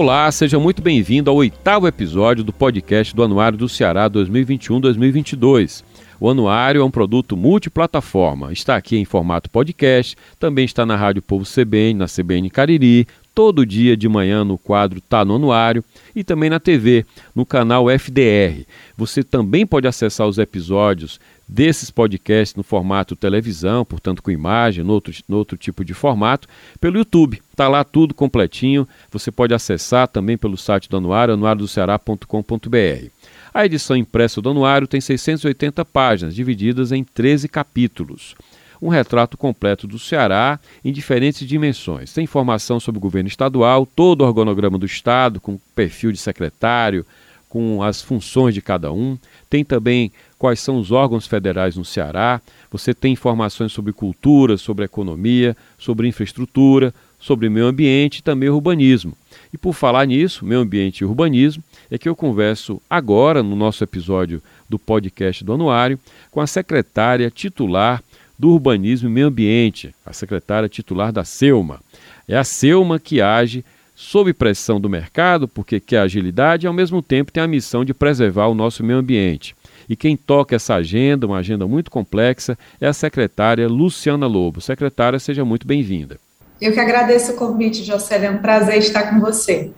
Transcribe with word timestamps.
Olá, 0.00 0.32
seja 0.32 0.58
muito 0.58 0.80
bem-vindo 0.80 1.28
ao 1.28 1.36
oitavo 1.36 1.86
episódio 1.86 2.42
do 2.42 2.54
podcast 2.54 3.14
do 3.14 3.22
Anuário 3.22 3.58
do 3.58 3.68
Ceará 3.68 4.08
2021-2022. 4.08 5.84
O 6.20 6.28
Anuário 6.28 6.82
é 6.82 6.84
um 6.84 6.90
produto 6.90 7.34
multiplataforma. 7.34 8.52
Está 8.52 8.76
aqui 8.76 8.98
em 8.98 9.06
formato 9.06 9.48
podcast, 9.48 10.14
também 10.38 10.66
está 10.66 10.84
na 10.84 10.94
Rádio 10.94 11.22
Povo 11.22 11.46
CBN, 11.46 11.94
na 11.94 12.04
CBN 12.04 12.50
Cariri, 12.50 13.08
todo 13.34 13.64
dia 13.64 13.96
de 13.96 14.06
manhã 14.06 14.44
no 14.44 14.58
quadro 14.58 15.00
Tá 15.00 15.24
no 15.24 15.36
Anuário 15.36 15.82
e 16.14 16.22
também 16.22 16.50
na 16.50 16.60
TV, 16.60 17.06
no 17.34 17.46
canal 17.46 17.88
FDR. 17.88 18.66
Você 18.98 19.22
também 19.22 19.66
pode 19.66 19.88
acessar 19.88 20.28
os 20.28 20.36
episódios 20.36 21.18
desses 21.48 21.90
podcasts 21.90 22.54
no 22.54 22.62
formato 22.62 23.16
televisão, 23.16 23.82
portanto 23.82 24.22
com 24.22 24.30
imagem, 24.30 24.84
no 24.84 24.92
outro, 24.92 25.14
no 25.26 25.38
outro 25.38 25.56
tipo 25.56 25.82
de 25.82 25.94
formato, 25.94 26.46
pelo 26.78 26.98
YouTube. 26.98 27.40
Está 27.50 27.66
lá 27.66 27.82
tudo 27.82 28.12
completinho. 28.12 28.86
Você 29.10 29.32
pode 29.32 29.54
acessar 29.54 30.06
também 30.06 30.36
pelo 30.36 30.58
site 30.58 30.86
do 30.86 30.98
Anuário, 30.98 31.32
anuariodoceará.com.br. 31.32 33.10
A 33.52 33.66
edição 33.66 33.96
impressa 33.96 34.40
do 34.40 34.50
Anuário 34.50 34.86
tem 34.86 35.00
680 35.00 35.84
páginas, 35.84 36.34
divididas 36.34 36.92
em 36.92 37.02
13 37.02 37.48
capítulos. 37.48 38.36
Um 38.80 38.88
retrato 38.88 39.36
completo 39.36 39.86
do 39.86 39.98
Ceará 39.98 40.58
em 40.84 40.92
diferentes 40.92 41.46
dimensões. 41.46 42.12
Tem 42.12 42.24
informação 42.24 42.78
sobre 42.78 42.98
o 42.98 43.02
governo 43.02 43.28
estadual, 43.28 43.84
todo 43.84 44.22
o 44.22 44.26
organograma 44.26 44.78
do 44.78 44.86
Estado, 44.86 45.40
com 45.40 45.58
perfil 45.74 46.12
de 46.12 46.18
secretário, 46.18 47.04
com 47.48 47.82
as 47.82 48.00
funções 48.00 48.54
de 48.54 48.62
cada 48.62 48.92
um. 48.92 49.18
Tem 49.50 49.64
também 49.64 50.12
quais 50.38 50.60
são 50.60 50.78
os 50.78 50.92
órgãos 50.92 51.26
federais 51.26 51.76
no 51.76 51.84
Ceará. 51.84 52.40
Você 52.70 52.94
tem 52.94 53.12
informações 53.12 53.72
sobre 53.72 53.92
cultura, 53.92 54.56
sobre 54.56 54.84
economia, 54.84 55.56
sobre 55.76 56.06
infraestrutura, 56.06 56.94
sobre 57.18 57.50
meio 57.50 57.66
ambiente 57.66 58.18
e 58.18 58.22
também 58.22 58.48
urbanismo. 58.48 59.12
E 59.52 59.58
por 59.58 59.74
falar 59.74 60.06
nisso, 60.06 60.46
meio 60.46 60.60
ambiente 60.60 61.00
e 61.00 61.04
urbanismo, 61.04 61.62
é 61.90 61.98
que 61.98 62.08
eu 62.08 62.14
converso 62.14 62.80
agora 62.88 63.42
no 63.42 63.56
nosso 63.56 63.82
episódio 63.82 64.42
do 64.68 64.78
podcast 64.78 65.44
do 65.44 65.52
Anuário 65.52 65.98
com 66.30 66.40
a 66.40 66.46
secretária 66.46 67.30
titular 67.30 68.02
do 68.38 68.50
Urbanismo 68.50 69.08
e 69.08 69.12
Meio 69.12 69.26
Ambiente, 69.26 69.94
a 70.06 70.12
secretária 70.12 70.68
titular 70.68 71.12
da 71.12 71.24
SEUMA. 71.24 71.80
É 72.26 72.36
a 72.36 72.44
SEUMA 72.44 72.98
que 72.98 73.20
age 73.20 73.64
sob 73.94 74.32
pressão 74.32 74.80
do 74.80 74.88
mercado, 74.88 75.46
porque 75.46 75.78
quer 75.78 75.98
agilidade 75.98 76.64
e 76.64 76.68
ao 76.68 76.72
mesmo 76.72 77.02
tempo 77.02 77.30
tem 77.30 77.42
a 77.42 77.48
missão 77.48 77.84
de 77.84 77.92
preservar 77.92 78.46
o 78.46 78.54
nosso 78.54 78.82
meio 78.82 78.98
ambiente. 78.98 79.54
E 79.86 79.94
quem 79.94 80.16
toca 80.16 80.56
essa 80.56 80.76
agenda, 80.76 81.26
uma 81.26 81.38
agenda 81.38 81.66
muito 81.66 81.90
complexa, 81.90 82.56
é 82.80 82.86
a 82.86 82.92
secretária 82.92 83.68
Luciana 83.68 84.26
Lobo. 84.26 84.60
Secretária, 84.60 85.18
seja 85.18 85.44
muito 85.44 85.66
bem-vinda. 85.66 86.16
Eu 86.60 86.72
que 86.72 86.80
agradeço 86.80 87.32
o 87.32 87.36
convite, 87.36 87.82
Jocélio. 87.82 88.28
É 88.28 88.30
um 88.30 88.38
prazer 88.38 88.78
estar 88.78 89.10
com 89.10 89.20
você. 89.20 89.70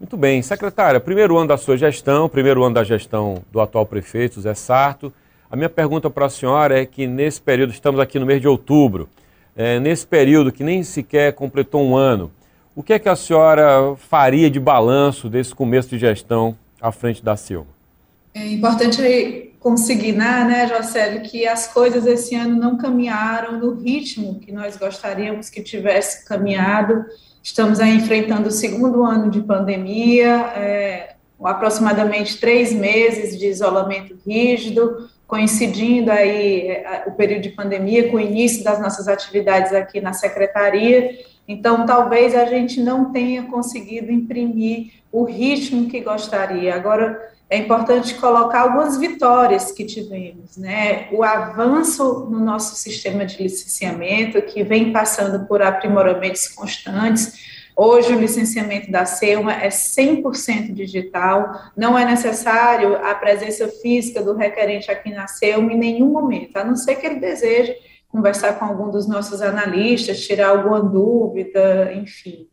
Muito 0.00 0.16
bem. 0.16 0.40
Secretária, 0.40 0.98
primeiro 0.98 1.36
ano 1.36 1.48
da 1.48 1.58
sua 1.58 1.76
gestão, 1.76 2.26
primeiro 2.26 2.64
ano 2.64 2.74
da 2.74 2.82
gestão 2.82 3.42
do 3.52 3.60
atual 3.60 3.84
prefeito, 3.84 4.40
Zé 4.40 4.54
Sarto. 4.54 5.12
A 5.50 5.54
minha 5.54 5.68
pergunta 5.68 6.08
para 6.08 6.24
a 6.24 6.30
senhora 6.30 6.80
é 6.80 6.86
que 6.86 7.06
nesse 7.06 7.38
período, 7.38 7.70
estamos 7.70 8.00
aqui 8.00 8.18
no 8.18 8.24
mês 8.24 8.40
de 8.40 8.48
outubro, 8.48 9.10
é, 9.54 9.78
nesse 9.78 10.06
período 10.06 10.50
que 10.50 10.64
nem 10.64 10.82
sequer 10.82 11.34
completou 11.34 11.84
um 11.84 11.94
ano, 11.94 12.32
o 12.74 12.82
que 12.82 12.94
é 12.94 12.98
que 12.98 13.10
a 13.10 13.14
senhora 13.14 13.94
faria 14.08 14.50
de 14.50 14.58
balanço 14.58 15.28
desse 15.28 15.54
começo 15.54 15.90
de 15.90 15.98
gestão 15.98 16.56
à 16.80 16.90
frente 16.90 17.22
da 17.22 17.36
Silva? 17.36 17.68
É 18.32 18.46
importante 18.46 19.49
consignar, 19.60 20.48
né, 20.48 20.66
Jocélio, 20.66 21.20
que 21.20 21.46
as 21.46 21.68
coisas 21.68 22.06
esse 22.06 22.34
ano 22.34 22.56
não 22.56 22.78
caminharam 22.78 23.58
no 23.58 23.74
ritmo 23.74 24.40
que 24.40 24.50
nós 24.50 24.76
gostaríamos 24.76 25.50
que 25.50 25.62
tivesse 25.62 26.26
caminhado. 26.26 27.04
Estamos 27.42 27.78
aí 27.78 27.94
enfrentando 27.94 28.48
o 28.48 28.52
segundo 28.52 29.04
ano 29.04 29.30
de 29.30 29.42
pandemia, 29.42 30.28
é, 30.56 31.14
aproximadamente 31.44 32.40
três 32.40 32.72
meses 32.72 33.38
de 33.38 33.46
isolamento 33.46 34.18
rígido, 34.26 35.08
coincidindo 35.26 36.10
aí 36.10 36.68
é, 36.68 37.04
o 37.06 37.12
período 37.12 37.42
de 37.42 37.50
pandemia 37.50 38.10
com 38.10 38.16
o 38.16 38.20
início 38.20 38.64
das 38.64 38.80
nossas 38.80 39.08
atividades 39.08 39.74
aqui 39.74 40.00
na 40.00 40.14
secretaria. 40.14 41.18
Então, 41.46 41.84
talvez 41.84 42.34
a 42.34 42.46
gente 42.46 42.80
não 42.80 43.12
tenha 43.12 43.42
conseguido 43.42 44.10
imprimir 44.10 44.92
o 45.12 45.24
ritmo 45.24 45.88
que 45.88 46.00
gostaria. 46.00 46.74
Agora, 46.74 47.20
é 47.50 47.58
importante 47.58 48.14
colocar 48.14 48.60
algumas 48.60 48.96
vitórias 48.96 49.72
que 49.72 49.84
tivemos, 49.84 50.56
né? 50.56 51.08
O 51.10 51.24
avanço 51.24 52.28
no 52.30 52.38
nosso 52.38 52.76
sistema 52.76 53.26
de 53.26 53.42
licenciamento, 53.42 54.40
que 54.40 54.62
vem 54.62 54.92
passando 54.92 55.46
por 55.46 55.60
aprimoramentos 55.60 56.46
constantes. 56.46 57.50
Hoje, 57.76 58.14
o 58.14 58.20
licenciamento 58.20 58.88
da 58.92 59.04
SEUMA 59.04 59.52
é 59.52 59.68
100% 59.68 60.72
digital, 60.72 61.60
não 61.76 61.98
é 61.98 62.04
necessário 62.04 62.94
a 63.04 63.16
presença 63.16 63.66
física 63.66 64.22
do 64.22 64.36
requerente 64.36 64.88
aqui 64.88 65.10
na 65.10 65.26
SEUMA 65.26 65.72
em 65.72 65.78
nenhum 65.78 66.12
momento, 66.12 66.56
a 66.56 66.62
não 66.62 66.76
ser 66.76 66.96
que 66.96 67.06
ele 67.06 67.18
deseje 67.18 67.74
conversar 68.08 68.60
com 68.60 68.64
algum 68.64 68.90
dos 68.90 69.08
nossos 69.08 69.42
analistas, 69.42 70.24
tirar 70.24 70.50
alguma 70.50 70.80
dúvida, 70.80 71.92
enfim. 71.94 72.49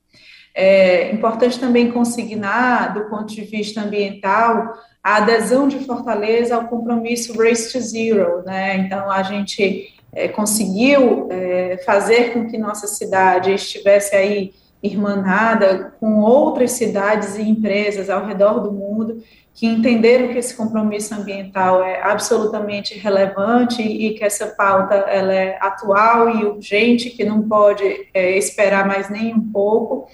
É 0.60 1.12
importante 1.12 1.60
também 1.60 1.92
consignar, 1.92 2.92
do 2.92 3.08
ponto 3.10 3.28
de 3.28 3.42
vista 3.42 3.82
ambiental, 3.82 4.74
a 5.04 5.18
adesão 5.18 5.68
de 5.68 5.78
Fortaleza 5.86 6.56
ao 6.56 6.68
compromisso 6.68 7.38
Race 7.38 7.72
to 7.72 7.80
Zero, 7.80 8.44
né? 8.44 8.76
Então, 8.78 9.12
a 9.12 9.22
gente 9.22 9.94
é, 10.12 10.28
conseguiu 10.28 11.28
é, 11.30 11.78
fazer 11.86 12.34
com 12.34 12.48
que 12.48 12.58
nossa 12.58 12.88
cidade 12.88 13.54
estivesse 13.54 14.16
aí 14.16 14.52
irmanada 14.82 15.94
com 16.00 16.22
outras 16.22 16.72
cidades 16.72 17.36
e 17.38 17.44
empresas 17.44 18.10
ao 18.10 18.26
redor 18.26 18.60
do 18.60 18.72
mundo 18.72 19.22
que 19.54 19.68
entenderam 19.68 20.30
que 20.30 20.40
esse 20.40 20.56
compromisso 20.56 21.14
ambiental 21.14 21.84
é 21.84 22.02
absolutamente 22.02 22.98
relevante 22.98 23.82
e 23.82 24.16
que 24.16 24.24
essa 24.24 24.48
pauta 24.48 24.96
ela 24.96 25.34
é 25.34 25.58
atual 25.60 26.30
e 26.30 26.46
urgente, 26.46 27.12
que 27.12 27.24
não 27.24 27.48
pode 27.48 28.08
é, 28.12 28.38
esperar 28.38 28.88
mais 28.88 29.10
nem 29.10 29.36
um 29.36 29.52
pouco. 29.52 30.08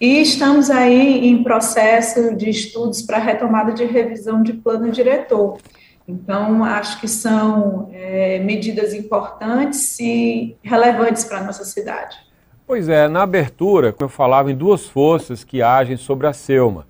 E 0.00 0.20
estamos 0.22 0.70
aí 0.70 1.26
em 1.26 1.42
processo 1.42 2.36
de 2.36 2.48
estudos 2.48 3.02
para 3.02 3.18
retomada 3.18 3.72
de 3.72 3.84
revisão 3.84 4.42
de 4.42 4.52
plano 4.52 4.92
diretor. 4.92 5.58
Então, 6.06 6.64
acho 6.64 7.00
que 7.00 7.08
são 7.08 7.90
é, 7.92 8.38
medidas 8.38 8.94
importantes 8.94 9.98
e 9.98 10.56
relevantes 10.62 11.24
para 11.24 11.38
a 11.38 11.42
nossa 11.42 11.64
cidade. 11.64 12.16
Pois 12.64 12.88
é, 12.88 13.08
na 13.08 13.22
abertura, 13.22 13.94
eu 13.98 14.08
falava 14.08 14.52
em 14.52 14.54
duas 14.54 14.86
forças 14.86 15.42
que 15.42 15.60
agem 15.62 15.96
sobre 15.96 16.26
a 16.26 16.32
SEUMA, 16.32 16.86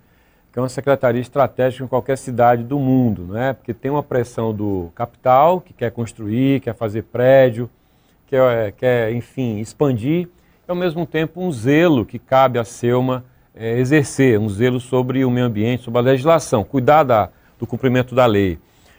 que 0.53 0.59
é 0.59 0.63
uma 0.63 0.69
secretaria 0.69 1.21
estratégica 1.21 1.85
em 1.85 1.89
qualquer 1.89 2.19
cidade 2.19 2.63
do 2.63 2.79
mundo, 2.79 3.27
não 3.29 3.41
é? 3.41 3.53
Porque 3.55 3.73
tem 3.73 3.91
uma 3.91 4.03
pressão 4.03 4.53
do 4.53 4.91
capital, 4.95 5.61
que 5.61 5.73
quer 5.73 5.91
construir, 5.93 6.61
quer 6.61 6.75
fazer 6.75 7.03
prédio, 7.05 7.71
quer, 8.27 8.73
quer 8.73 9.13
enfim, 9.13 9.61
expandir, 9.61 10.29
ao 10.69 10.77
mesmo 10.77 11.07
tempo 11.07 11.41
um 11.41 11.51
zelo 11.51 12.05
que 12.05 12.19
cabe 12.19 12.59
à 12.59 12.65
SEUMA 12.65 13.25
é, 13.55 13.79
exercer, 13.79 14.39
um 14.39 14.51
zelo 14.51 14.79
sobre 14.79 15.25
o 15.25 15.31
meio 15.31 15.47
ambiente, 15.47 15.83
sobre 15.83 15.99
a 15.99 16.03
legislação, 16.03 16.63
cuidar 16.63 17.05
da, 17.05 17.31
do 17.59 17.67
cumprimento 17.67 18.15
da 18.15 18.27
lei. 18.27 18.59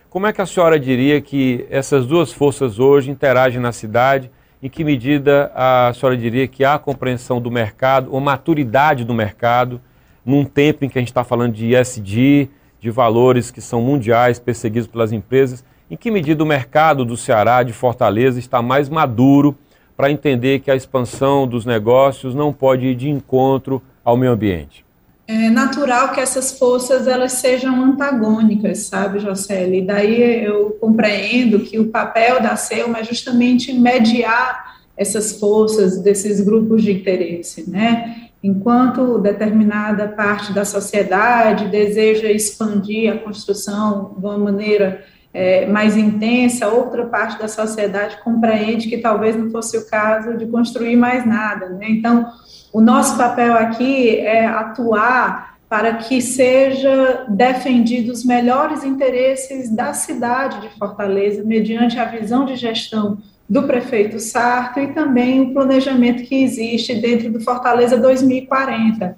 Como 0.10 0.26
é 0.26 0.34
que 0.34 0.42
a 0.42 0.48
senhora 0.48 0.80
diria 0.80 1.22
que 1.22 1.68
essas 1.70 2.08
duas 2.08 2.34
forças 2.34 2.80
hoje 2.80 3.12
interagem 3.12 3.62
na 3.62 3.72
cidade? 3.72 4.32
Em 4.64 4.68
que 4.68 4.84
medida 4.84 5.52
a 5.54 5.94
senhora 5.94 6.18
diria 6.18 6.48
que 6.48 6.66
há 6.66 6.80
compreensão 6.80 7.40
do 7.40 7.52
mercado, 7.52 8.10
ou 8.12 8.20
maturidade 8.20 9.06
do 9.06 9.14
mercado, 9.14 9.80
num 10.26 10.44
tempo 10.44 10.84
em 10.84 10.90
que 10.90 10.98
a 10.98 11.02
gente 11.02 11.10
está 11.10 11.24
falando 11.24 11.54
de 11.54 11.76
ESG, 11.76 12.50
de 12.80 12.90
valores 12.90 13.52
que 13.52 13.62
são 13.62 13.80
mundiais, 13.80 14.40
perseguidos 14.40 14.88
pelas 14.88 15.12
empresas? 15.12 15.64
Em 15.90 15.96
que 15.96 16.10
medida 16.10 16.44
o 16.44 16.48
mercado 16.48 17.06
do 17.06 17.16
Ceará, 17.16 17.62
de 17.62 17.74
Fortaleza, 17.74 18.40
está 18.40 18.60
mais 18.60 18.90
maduro 18.90 19.56
para 20.00 20.10
entender 20.10 20.62
que 20.62 20.72
a 20.72 20.78
expansão 20.78 21.46
dos 21.46 21.66
negócios 21.66 22.34
não 22.34 22.54
pode 22.54 22.86
ir 22.86 22.96
de 22.96 23.10
encontro 23.10 23.82
ao 24.02 24.16
meio 24.16 24.32
ambiente? 24.32 24.86
É 25.28 25.50
natural 25.50 26.14
que 26.14 26.22
essas 26.22 26.58
forças 26.58 27.06
elas 27.06 27.34
sejam 27.34 27.84
antagônicas, 27.84 28.78
sabe, 28.84 29.20
Jocely? 29.20 29.80
E 29.80 29.86
daí 29.86 30.46
eu 30.46 30.78
compreendo 30.80 31.60
que 31.60 31.78
o 31.78 31.90
papel 31.90 32.42
da 32.42 32.56
SEUMA 32.56 33.00
é 33.00 33.04
justamente 33.04 33.74
mediar 33.74 34.78
essas 34.96 35.34
forças 35.34 36.02
desses 36.02 36.40
grupos 36.40 36.82
de 36.82 36.94
interesse, 36.94 37.70
né? 37.70 38.30
Enquanto 38.42 39.20
determinada 39.20 40.08
parte 40.08 40.54
da 40.54 40.64
sociedade 40.64 41.68
deseja 41.68 42.32
expandir 42.32 43.12
a 43.12 43.18
construção 43.18 44.16
de 44.18 44.26
uma 44.26 44.38
maneira 44.38 45.04
é, 45.34 45.66
mais 45.66 45.96
intensa, 45.96 46.68
outra 46.68 47.06
parte 47.06 47.38
da 47.40 47.48
sociedade 47.48 48.18
compreende 48.24 48.90
que 48.90 48.98
talvez 48.98 49.36
não 49.36 49.52
fosse 49.52 49.78
o 49.78 49.88
caso 49.88 50.36
de 50.38 50.48
construir 50.48 50.96
mais 50.96 51.26
nada. 51.26 51.70
Né? 51.70 51.88
Então, 51.90 52.32
o 52.74 52.82
nosso 52.82 53.18
papel 53.18 53.54
aqui 53.54 54.18
é 54.18 54.46
atuar 54.46 55.58
para 55.70 55.94
que 55.94 56.20
seja 56.20 57.26
defendidos 57.30 58.20
os 58.20 58.26
melhores 58.26 58.84
interesses 58.84 59.70
da 59.70 59.94
cidade 59.94 60.62
de 60.62 60.70
Fortaleza, 60.80 61.44
mediante 61.44 62.00
a 62.00 62.06
visão 62.06 62.44
de 62.44 62.56
gestão 62.56 63.20
do 63.48 63.64
prefeito 63.64 64.20
Sarto 64.20 64.80
e 64.80 64.94
também 64.94 65.42
o 65.42 65.54
planejamento 65.54 66.24
que 66.24 66.44
existe 66.44 66.96
dentro 66.96 67.32
do 67.32 67.40
Fortaleza 67.40 67.98
2040. 67.98 69.16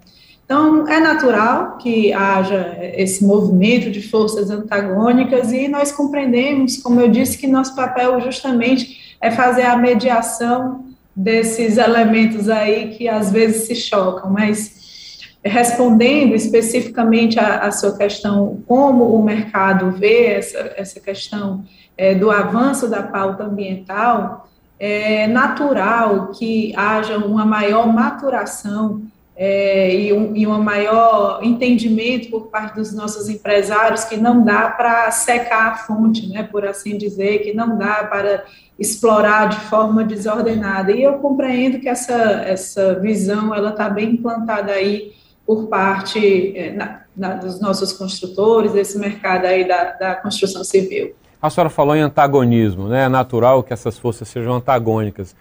Então, 0.51 0.85
é 0.85 0.99
natural 0.99 1.77
que 1.77 2.11
haja 2.11 2.77
esse 2.81 3.23
movimento 3.23 3.89
de 3.89 4.01
forças 4.01 4.49
antagônicas 4.49 5.53
e 5.53 5.69
nós 5.69 5.93
compreendemos, 5.93 6.75
como 6.75 6.99
eu 6.99 7.07
disse, 7.07 7.37
que 7.37 7.47
nosso 7.47 7.73
papel 7.73 8.19
justamente 8.19 9.15
é 9.21 9.31
fazer 9.31 9.61
a 9.61 9.77
mediação 9.77 10.83
desses 11.15 11.77
elementos 11.77 12.49
aí 12.49 12.89
que 12.89 13.07
às 13.07 13.31
vezes 13.31 13.65
se 13.65 13.75
chocam, 13.75 14.29
mas 14.29 15.21
respondendo 15.41 16.35
especificamente 16.35 17.39
à, 17.39 17.71
sua 17.71 17.97
questão, 17.97 18.61
como 18.67 19.05
o 19.15 19.23
mercado 19.23 19.91
vê 19.91 20.33
essa, 20.33 20.73
essa 20.75 20.99
questão 20.99 21.63
é, 21.97 22.13
do 22.13 22.29
avanço 22.29 22.89
da 22.89 23.01
pauta 23.01 23.45
ambiental, 23.45 24.49
é 24.77 25.27
natural 25.27 26.27
que 26.31 26.73
haja 26.75 27.17
uma 27.19 27.45
maior 27.45 27.87
maturação 27.87 29.01
é, 29.43 29.95
e, 29.95 30.13
um, 30.13 30.35
e 30.35 30.45
um 30.45 30.61
maior 30.61 31.39
entendimento 31.41 32.29
por 32.29 32.49
parte 32.49 32.75
dos 32.75 32.93
nossos 32.93 33.27
empresários 33.27 34.03
que 34.03 34.15
não 34.15 34.45
dá 34.45 34.69
para 34.69 35.09
secar 35.09 35.71
a 35.71 35.77
fonte, 35.77 36.27
né, 36.29 36.43
por 36.43 36.63
assim 36.63 36.95
dizer, 36.95 37.39
que 37.39 37.51
não 37.51 37.75
dá 37.75 38.03
para 38.03 38.43
explorar 38.77 39.49
de 39.49 39.59
forma 39.61 40.03
desordenada. 40.03 40.91
E 40.91 41.01
eu 41.01 41.13
compreendo 41.13 41.79
que 41.79 41.89
essa, 41.89 42.13
essa 42.13 42.99
visão 42.99 43.51
ela 43.51 43.71
está 43.71 43.89
bem 43.89 44.11
implantada 44.11 44.73
aí 44.73 45.11
por 45.43 45.65
parte 45.65 46.55
é, 46.55 46.73
na, 46.73 47.01
na, 47.17 47.33
dos 47.33 47.59
nossos 47.59 47.91
construtores, 47.93 48.73
desse 48.73 48.99
mercado 48.99 49.45
aí 49.45 49.67
da, 49.67 49.85
da 49.93 50.15
construção 50.17 50.63
civil. 50.63 51.15
A 51.41 51.49
senhora 51.49 51.71
falou 51.71 51.95
em 51.95 52.01
antagonismo, 52.01 52.87
né? 52.87 53.05
É 53.05 53.09
natural 53.09 53.63
que 53.63 53.73
essas 53.73 53.97
forças 53.97 54.27
sejam 54.27 54.53
antagônicas. 54.53 55.35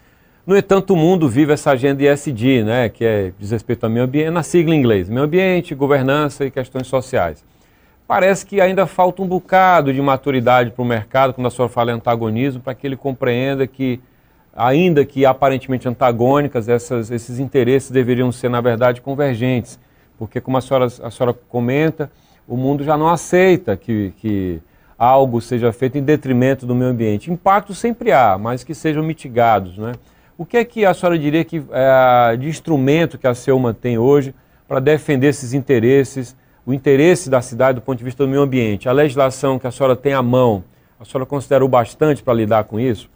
No 0.50 0.56
entanto, 0.56 0.94
o 0.94 0.96
mundo 0.96 1.28
vive 1.28 1.52
essa 1.52 1.70
agenda 1.70 2.02
ESG, 2.02 2.64
né, 2.64 2.88
que 2.88 3.04
é, 3.04 3.30
diz 3.38 3.52
respeito 3.52 3.84
ao 3.84 3.90
meio 3.90 4.04
ambiente, 4.04 4.30
na 4.30 4.42
sigla 4.42 4.74
em 4.74 4.80
inglês, 4.80 5.08
meio 5.08 5.22
ambiente, 5.22 5.76
governança 5.76 6.44
e 6.44 6.50
questões 6.50 6.88
sociais. 6.88 7.44
Parece 8.04 8.44
que 8.44 8.60
ainda 8.60 8.84
falta 8.84 9.22
um 9.22 9.28
bocado 9.28 9.94
de 9.94 10.02
maturidade 10.02 10.72
para 10.72 10.82
o 10.82 10.84
mercado, 10.84 11.34
quando 11.34 11.46
a 11.46 11.50
senhora 11.52 11.72
fala 11.72 11.92
em 11.92 11.94
antagonismo, 11.94 12.60
para 12.60 12.74
que 12.74 12.84
ele 12.84 12.96
compreenda 12.96 13.64
que, 13.64 14.00
ainda 14.52 15.04
que 15.04 15.24
aparentemente 15.24 15.86
antagônicas, 15.86 16.68
essas, 16.68 17.12
esses 17.12 17.38
interesses 17.38 17.88
deveriam 17.92 18.32
ser, 18.32 18.48
na 18.48 18.60
verdade, 18.60 19.00
convergentes. 19.00 19.78
Porque, 20.18 20.40
como 20.40 20.56
a 20.56 20.60
senhora, 20.60 20.86
a 20.86 21.12
senhora 21.12 21.32
comenta, 21.48 22.10
o 22.48 22.56
mundo 22.56 22.82
já 22.82 22.96
não 22.96 23.08
aceita 23.08 23.76
que, 23.76 24.12
que 24.16 24.60
algo 24.98 25.40
seja 25.40 25.72
feito 25.72 25.96
em 25.96 26.02
detrimento 26.02 26.66
do 26.66 26.74
meio 26.74 26.90
ambiente. 26.90 27.30
Impactos 27.30 27.78
sempre 27.78 28.10
há, 28.10 28.36
mas 28.36 28.64
que 28.64 28.74
sejam 28.74 29.04
mitigados, 29.04 29.78
né? 29.78 29.92
O 30.40 30.46
que 30.46 30.56
é 30.56 30.64
que 30.64 30.86
a 30.86 30.94
senhora 30.94 31.18
diria 31.18 31.44
que 31.44 31.62
é, 31.70 32.34
de 32.34 32.48
instrumento 32.48 33.18
que 33.18 33.26
a 33.26 33.34
Selma 33.34 33.74
tem 33.74 33.98
hoje 33.98 34.34
para 34.66 34.80
defender 34.80 35.26
esses 35.26 35.52
interesses, 35.52 36.34
o 36.64 36.72
interesse 36.72 37.28
da 37.28 37.42
cidade 37.42 37.78
do 37.78 37.82
ponto 37.82 37.98
de 37.98 38.04
vista 38.04 38.24
do 38.24 38.30
meio 38.30 38.40
ambiente? 38.40 38.88
A 38.88 38.92
legislação 38.92 39.58
que 39.58 39.66
a 39.66 39.70
senhora 39.70 39.94
tem 39.94 40.14
à 40.14 40.22
mão, 40.22 40.64
a 40.98 41.04
senhora 41.04 41.26
considerou 41.26 41.68
bastante 41.68 42.22
para 42.22 42.32
lidar 42.32 42.64
com 42.64 42.80
isso? 42.80 43.10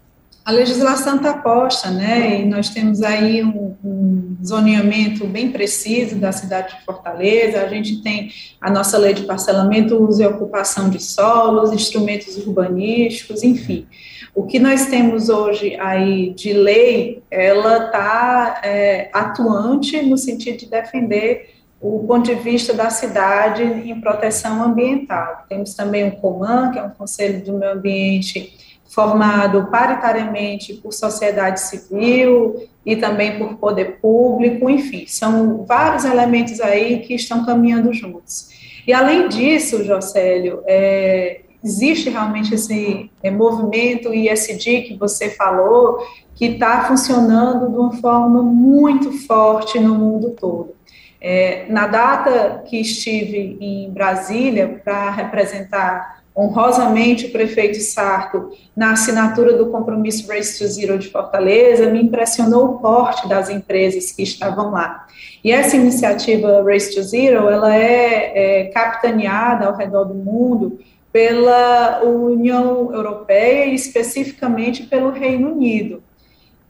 A 0.44 0.52
legislação 0.52 1.16
está 1.16 1.38
posta, 1.38 1.90
né? 1.90 2.42
E 2.42 2.44
nós 2.44 2.68
temos 2.68 3.02
aí 3.02 3.42
um, 3.42 3.74
um, 3.82 4.36
zoneamento 4.44 5.26
bem 5.26 5.50
preciso 5.50 6.16
da 6.16 6.32
cidade 6.32 6.76
de 6.76 6.84
Fortaleza. 6.84 7.62
A 7.62 7.68
gente 7.68 8.02
tem 8.02 8.30
a 8.60 8.70
nossa 8.70 8.98
lei 8.98 9.14
de 9.14 9.22
parcelamento, 9.22 9.96
uso 9.96 10.22
e 10.22 10.26
ocupação 10.26 10.90
de 10.90 11.02
solos, 11.02 11.72
instrumentos 11.72 12.36
urbanísticos, 12.36 13.42
enfim. 13.42 13.86
O 14.34 14.42
que 14.42 14.58
nós 14.58 14.84
temos 14.86 15.30
hoje 15.30 15.76
aí 15.76 16.34
de 16.34 16.52
lei, 16.52 17.22
ela 17.30 17.86
está 17.86 18.60
é, 18.62 19.08
atuante 19.14 20.02
no 20.02 20.18
sentido 20.18 20.58
de 20.58 20.66
defender 20.66 21.54
o 21.80 22.00
ponto 22.06 22.26
de 22.26 22.34
vista 22.34 22.74
da 22.74 22.90
cidade 22.90 23.62
em 23.62 23.98
proteção 23.98 24.62
ambiental. 24.62 25.46
Temos 25.48 25.72
também 25.72 26.06
o 26.06 26.16
COMAN, 26.16 26.70
que 26.70 26.78
é 26.78 26.82
um 26.82 26.90
Conselho 26.90 27.42
do 27.42 27.54
Meio 27.54 27.72
Ambiente 27.72 28.63
formado 28.88 29.68
paritariamente 29.70 30.74
por 30.74 30.92
sociedade 30.92 31.60
civil 31.60 32.68
e 32.84 32.96
também 32.96 33.38
por 33.38 33.56
poder 33.56 33.98
público, 34.00 34.68
enfim, 34.68 35.04
são 35.06 35.64
vários 35.64 36.04
elementos 36.04 36.60
aí 36.60 37.00
que 37.00 37.14
estão 37.14 37.44
caminhando 37.44 37.92
juntos. 37.92 38.50
E 38.86 38.92
além 38.92 39.28
disso, 39.28 39.82
Jocélio, 39.82 40.62
é, 40.66 41.40
existe 41.64 42.10
realmente 42.10 42.54
esse 42.54 43.10
é, 43.22 43.30
movimento 43.30 44.12
ISD 44.12 44.82
que 44.82 44.96
você 44.98 45.30
falou, 45.30 45.98
que 46.34 46.46
está 46.46 46.84
funcionando 46.84 47.70
de 47.70 47.78
uma 47.78 47.92
forma 47.94 48.42
muito 48.42 49.10
forte 49.26 49.80
no 49.80 49.94
mundo 49.94 50.30
todo. 50.38 50.74
É, 51.20 51.64
na 51.70 51.86
data 51.86 52.62
que 52.66 52.78
estive 52.78 53.56
em 53.58 53.90
Brasília 53.90 54.82
para 54.84 55.10
representar 55.10 56.22
honrosamente 56.34 57.26
o 57.26 57.30
prefeito 57.30 57.80
Sarto 57.80 58.50
na 58.76 58.92
assinatura 58.92 59.56
do 59.56 59.70
compromisso 59.70 60.26
Race 60.28 60.58
to 60.58 60.66
Zero 60.66 60.98
de 60.98 61.08
Fortaleza, 61.08 61.90
me 61.90 62.02
impressionou 62.02 62.64
o 62.64 62.78
porte 62.78 63.28
das 63.28 63.48
empresas 63.48 64.10
que 64.10 64.22
estavam 64.22 64.70
lá. 64.70 65.06
E 65.44 65.52
essa 65.52 65.76
iniciativa 65.76 66.64
Race 66.64 66.92
to 66.92 67.02
Zero, 67.02 67.48
ela 67.48 67.76
é, 67.76 68.62
é 68.62 68.64
capitaneada 68.64 69.66
ao 69.66 69.76
redor 69.76 70.04
do 70.04 70.14
mundo 70.14 70.80
pela 71.12 72.02
União 72.02 72.92
Europeia 72.92 73.66
e 73.66 73.74
especificamente 73.76 74.82
pelo 74.82 75.10
Reino 75.10 75.52
Unido. 75.52 76.02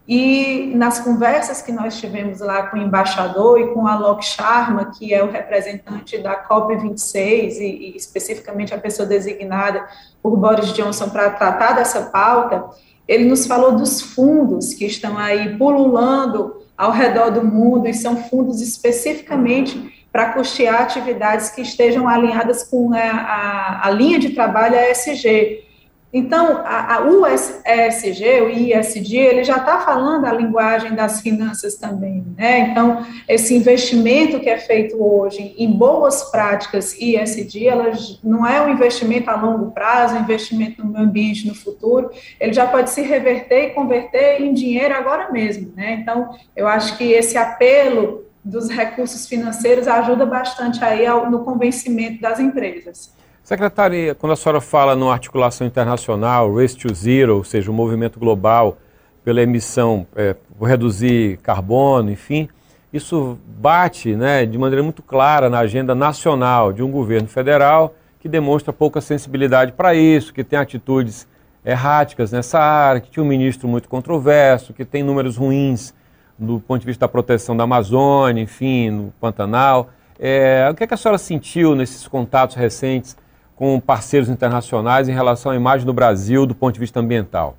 E 0.07 0.71
nas 0.75 1.01
conversas 1.01 1.63
que 1.63 1.73
nós 1.73 1.99
tivemos 1.99 2.41
lá 2.41 2.67
com 2.67 2.77
o 2.77 2.81
embaixador 2.81 3.59
e 3.59 3.69
com 3.69 3.87
a 3.87 3.97
Lok 3.97 4.23
Sharma, 4.23 4.93
que 4.97 5.15
é 5.15 5.25
o 5.25 5.31
representante 5.31 6.19
da 6.19 6.47
COP26 6.47 7.57
e, 7.59 7.65
e 7.65 7.97
especificamente 7.97 8.75
a 8.75 8.79
pessoa 8.79 9.09
designada 9.09 9.87
por 10.23 10.37
Boris 10.37 10.75
Johnson 10.75 11.09
para 11.09 11.31
tratar 11.31 11.73
dessa 11.73 12.03
pauta, 12.03 12.65
ele 13.09 13.25
nos 13.25 13.47
falou 13.47 13.73
dos 13.73 14.03
fundos 14.03 14.75
que 14.75 14.85
estão 14.85 15.17
aí 15.17 15.57
pululando 15.57 16.63
ao 16.77 16.91
redor 16.91 17.31
do 17.31 17.43
mundo 17.43 17.89
e 17.89 17.95
são 17.95 18.17
fundos 18.25 18.61
especificamente 18.61 20.05
para 20.13 20.33
custear 20.33 20.83
atividades 20.83 21.51
que 21.51 21.63
estejam 21.63 22.07
alinhadas 22.07 22.63
com 22.65 22.93
a, 22.93 22.99
a, 22.99 23.89
a 23.89 23.91
linha 23.91 24.19
de 24.19 24.31
trabalho 24.31 24.77
ESG. 24.77 25.65
Então, 26.15 26.59
a, 26.65 26.95
a 26.95 27.05
USG, 27.09 28.41
o 28.43 28.49
ISD, 28.49 29.17
ele 29.17 29.43
já 29.43 29.57
está 29.57 29.81
falando 29.81 30.25
a 30.27 30.33
linguagem 30.33 30.95
das 30.95 31.21
finanças 31.21 31.75
também, 31.75 32.25
né? 32.39 32.61
Então, 32.71 33.05
esse 33.29 33.53
investimento 33.53 34.39
que 34.39 34.49
é 34.49 34.57
feito 34.57 34.97
hoje 35.03 35.57
em 35.59 35.73
boas 35.73 36.31
práticas 36.31 36.97
ISD, 36.97 37.67
ela 37.67 37.91
não 38.23 38.47
é 38.47 38.63
um 38.63 38.71
investimento 38.71 39.29
a 39.29 39.35
longo 39.35 39.73
prazo, 39.73 40.15
um 40.15 40.21
investimento 40.21 40.85
no 40.85 40.93
meio 40.93 41.05
ambiente 41.05 41.49
no 41.49 41.55
futuro, 41.55 42.13
ele 42.39 42.53
já 42.53 42.65
pode 42.65 42.91
se 42.91 43.03
reverter 43.03 43.65
e 43.65 43.71
converter 43.71 44.41
em 44.41 44.55
dinheiro 44.55 44.95
agora 44.95 45.33
mesmo, 45.33 45.73
né? 45.75 45.95
Então, 46.01 46.31
eu 46.55 46.69
acho 46.69 46.97
que 46.97 47.11
esse 47.11 47.37
apelo 47.37 48.23
dos 48.45 48.69
recursos 48.69 49.27
financeiros 49.27 49.89
ajuda 49.89 50.25
bastante 50.25 50.85
aí 50.85 51.05
ao, 51.05 51.29
no 51.29 51.43
convencimento 51.43 52.21
das 52.21 52.39
empresas. 52.39 53.13
Secretária, 53.45 54.15
quando 54.15 54.33
a 54.33 54.37
senhora 54.37 54.59
fala 54.59 54.97
numa 54.97 55.13
articulação 55.13 55.67
internacional, 55.67 56.51
Race 56.55 56.75
to 56.75 56.95
Zero, 56.95 57.37
ou 57.37 57.45
seja, 57.45 57.71
o 57.71 57.75
um 57.75 57.77
movimento 57.77 58.19
global 58.19 58.79
pela 59.23 59.43
emissão, 59.43 60.07
é, 60.17 60.35
por 60.59 60.67
reduzir 60.67 61.37
carbono, 61.43 62.11
enfim, 62.11 62.49
isso 62.91 63.39
bate 63.47 64.17
né, 64.17 64.47
de 64.47 64.57
maneira 64.57 64.83
muito 64.83 65.03
clara 65.03 65.51
na 65.51 65.59
agenda 65.59 65.95
nacional 65.95 66.73
de 66.73 66.83
um 66.83 66.91
governo 66.91 67.29
federal 67.29 67.95
que 68.19 68.31
demonstra 68.31 68.73
pouca 68.73 69.03
sensibilidade 69.03 69.73
para 69.73 69.95
isso, 69.95 70.33
que 70.33 70.43
tem 70.43 70.59
atitudes 70.59 71.29
erráticas 71.63 72.33
nessa 72.33 72.59
área, 72.59 72.99
que 72.99 73.11
tinha 73.11 73.23
um 73.23 73.29
ministro 73.29 73.69
muito 73.69 73.91
controverso, 73.91 74.73
que 74.73 74.87
tem 74.87 75.03
números 75.03 75.37
ruins 75.37 75.93
do 76.39 76.61
ponto 76.61 76.81
de 76.81 76.87
vista 76.87 77.01
da 77.01 77.09
proteção 77.09 77.55
da 77.55 77.65
Amazônia, 77.65 78.41
enfim, 78.41 78.89
no 78.89 79.13
Pantanal. 79.21 79.91
É, 80.19 80.67
o 80.73 80.75
que, 80.75 80.85
é 80.85 80.87
que 80.87 80.95
a 80.95 80.97
senhora 80.97 81.19
sentiu 81.19 81.75
nesses 81.75 82.09
contatos 82.09 82.57
recentes 82.57 83.23
com 83.57 83.79
parceiros 83.81 84.29
internacionais 84.29 85.09
em 85.09 85.13
relação 85.13 85.53
à 85.53 85.57
imagem 85.57 85.87
do 85.87 85.93
Brasil 85.93 86.47
do 86.47 86.55
ponto 86.55 86.75
de 86.75 86.81
vista 86.81 87.01
ambiental? 87.01 87.57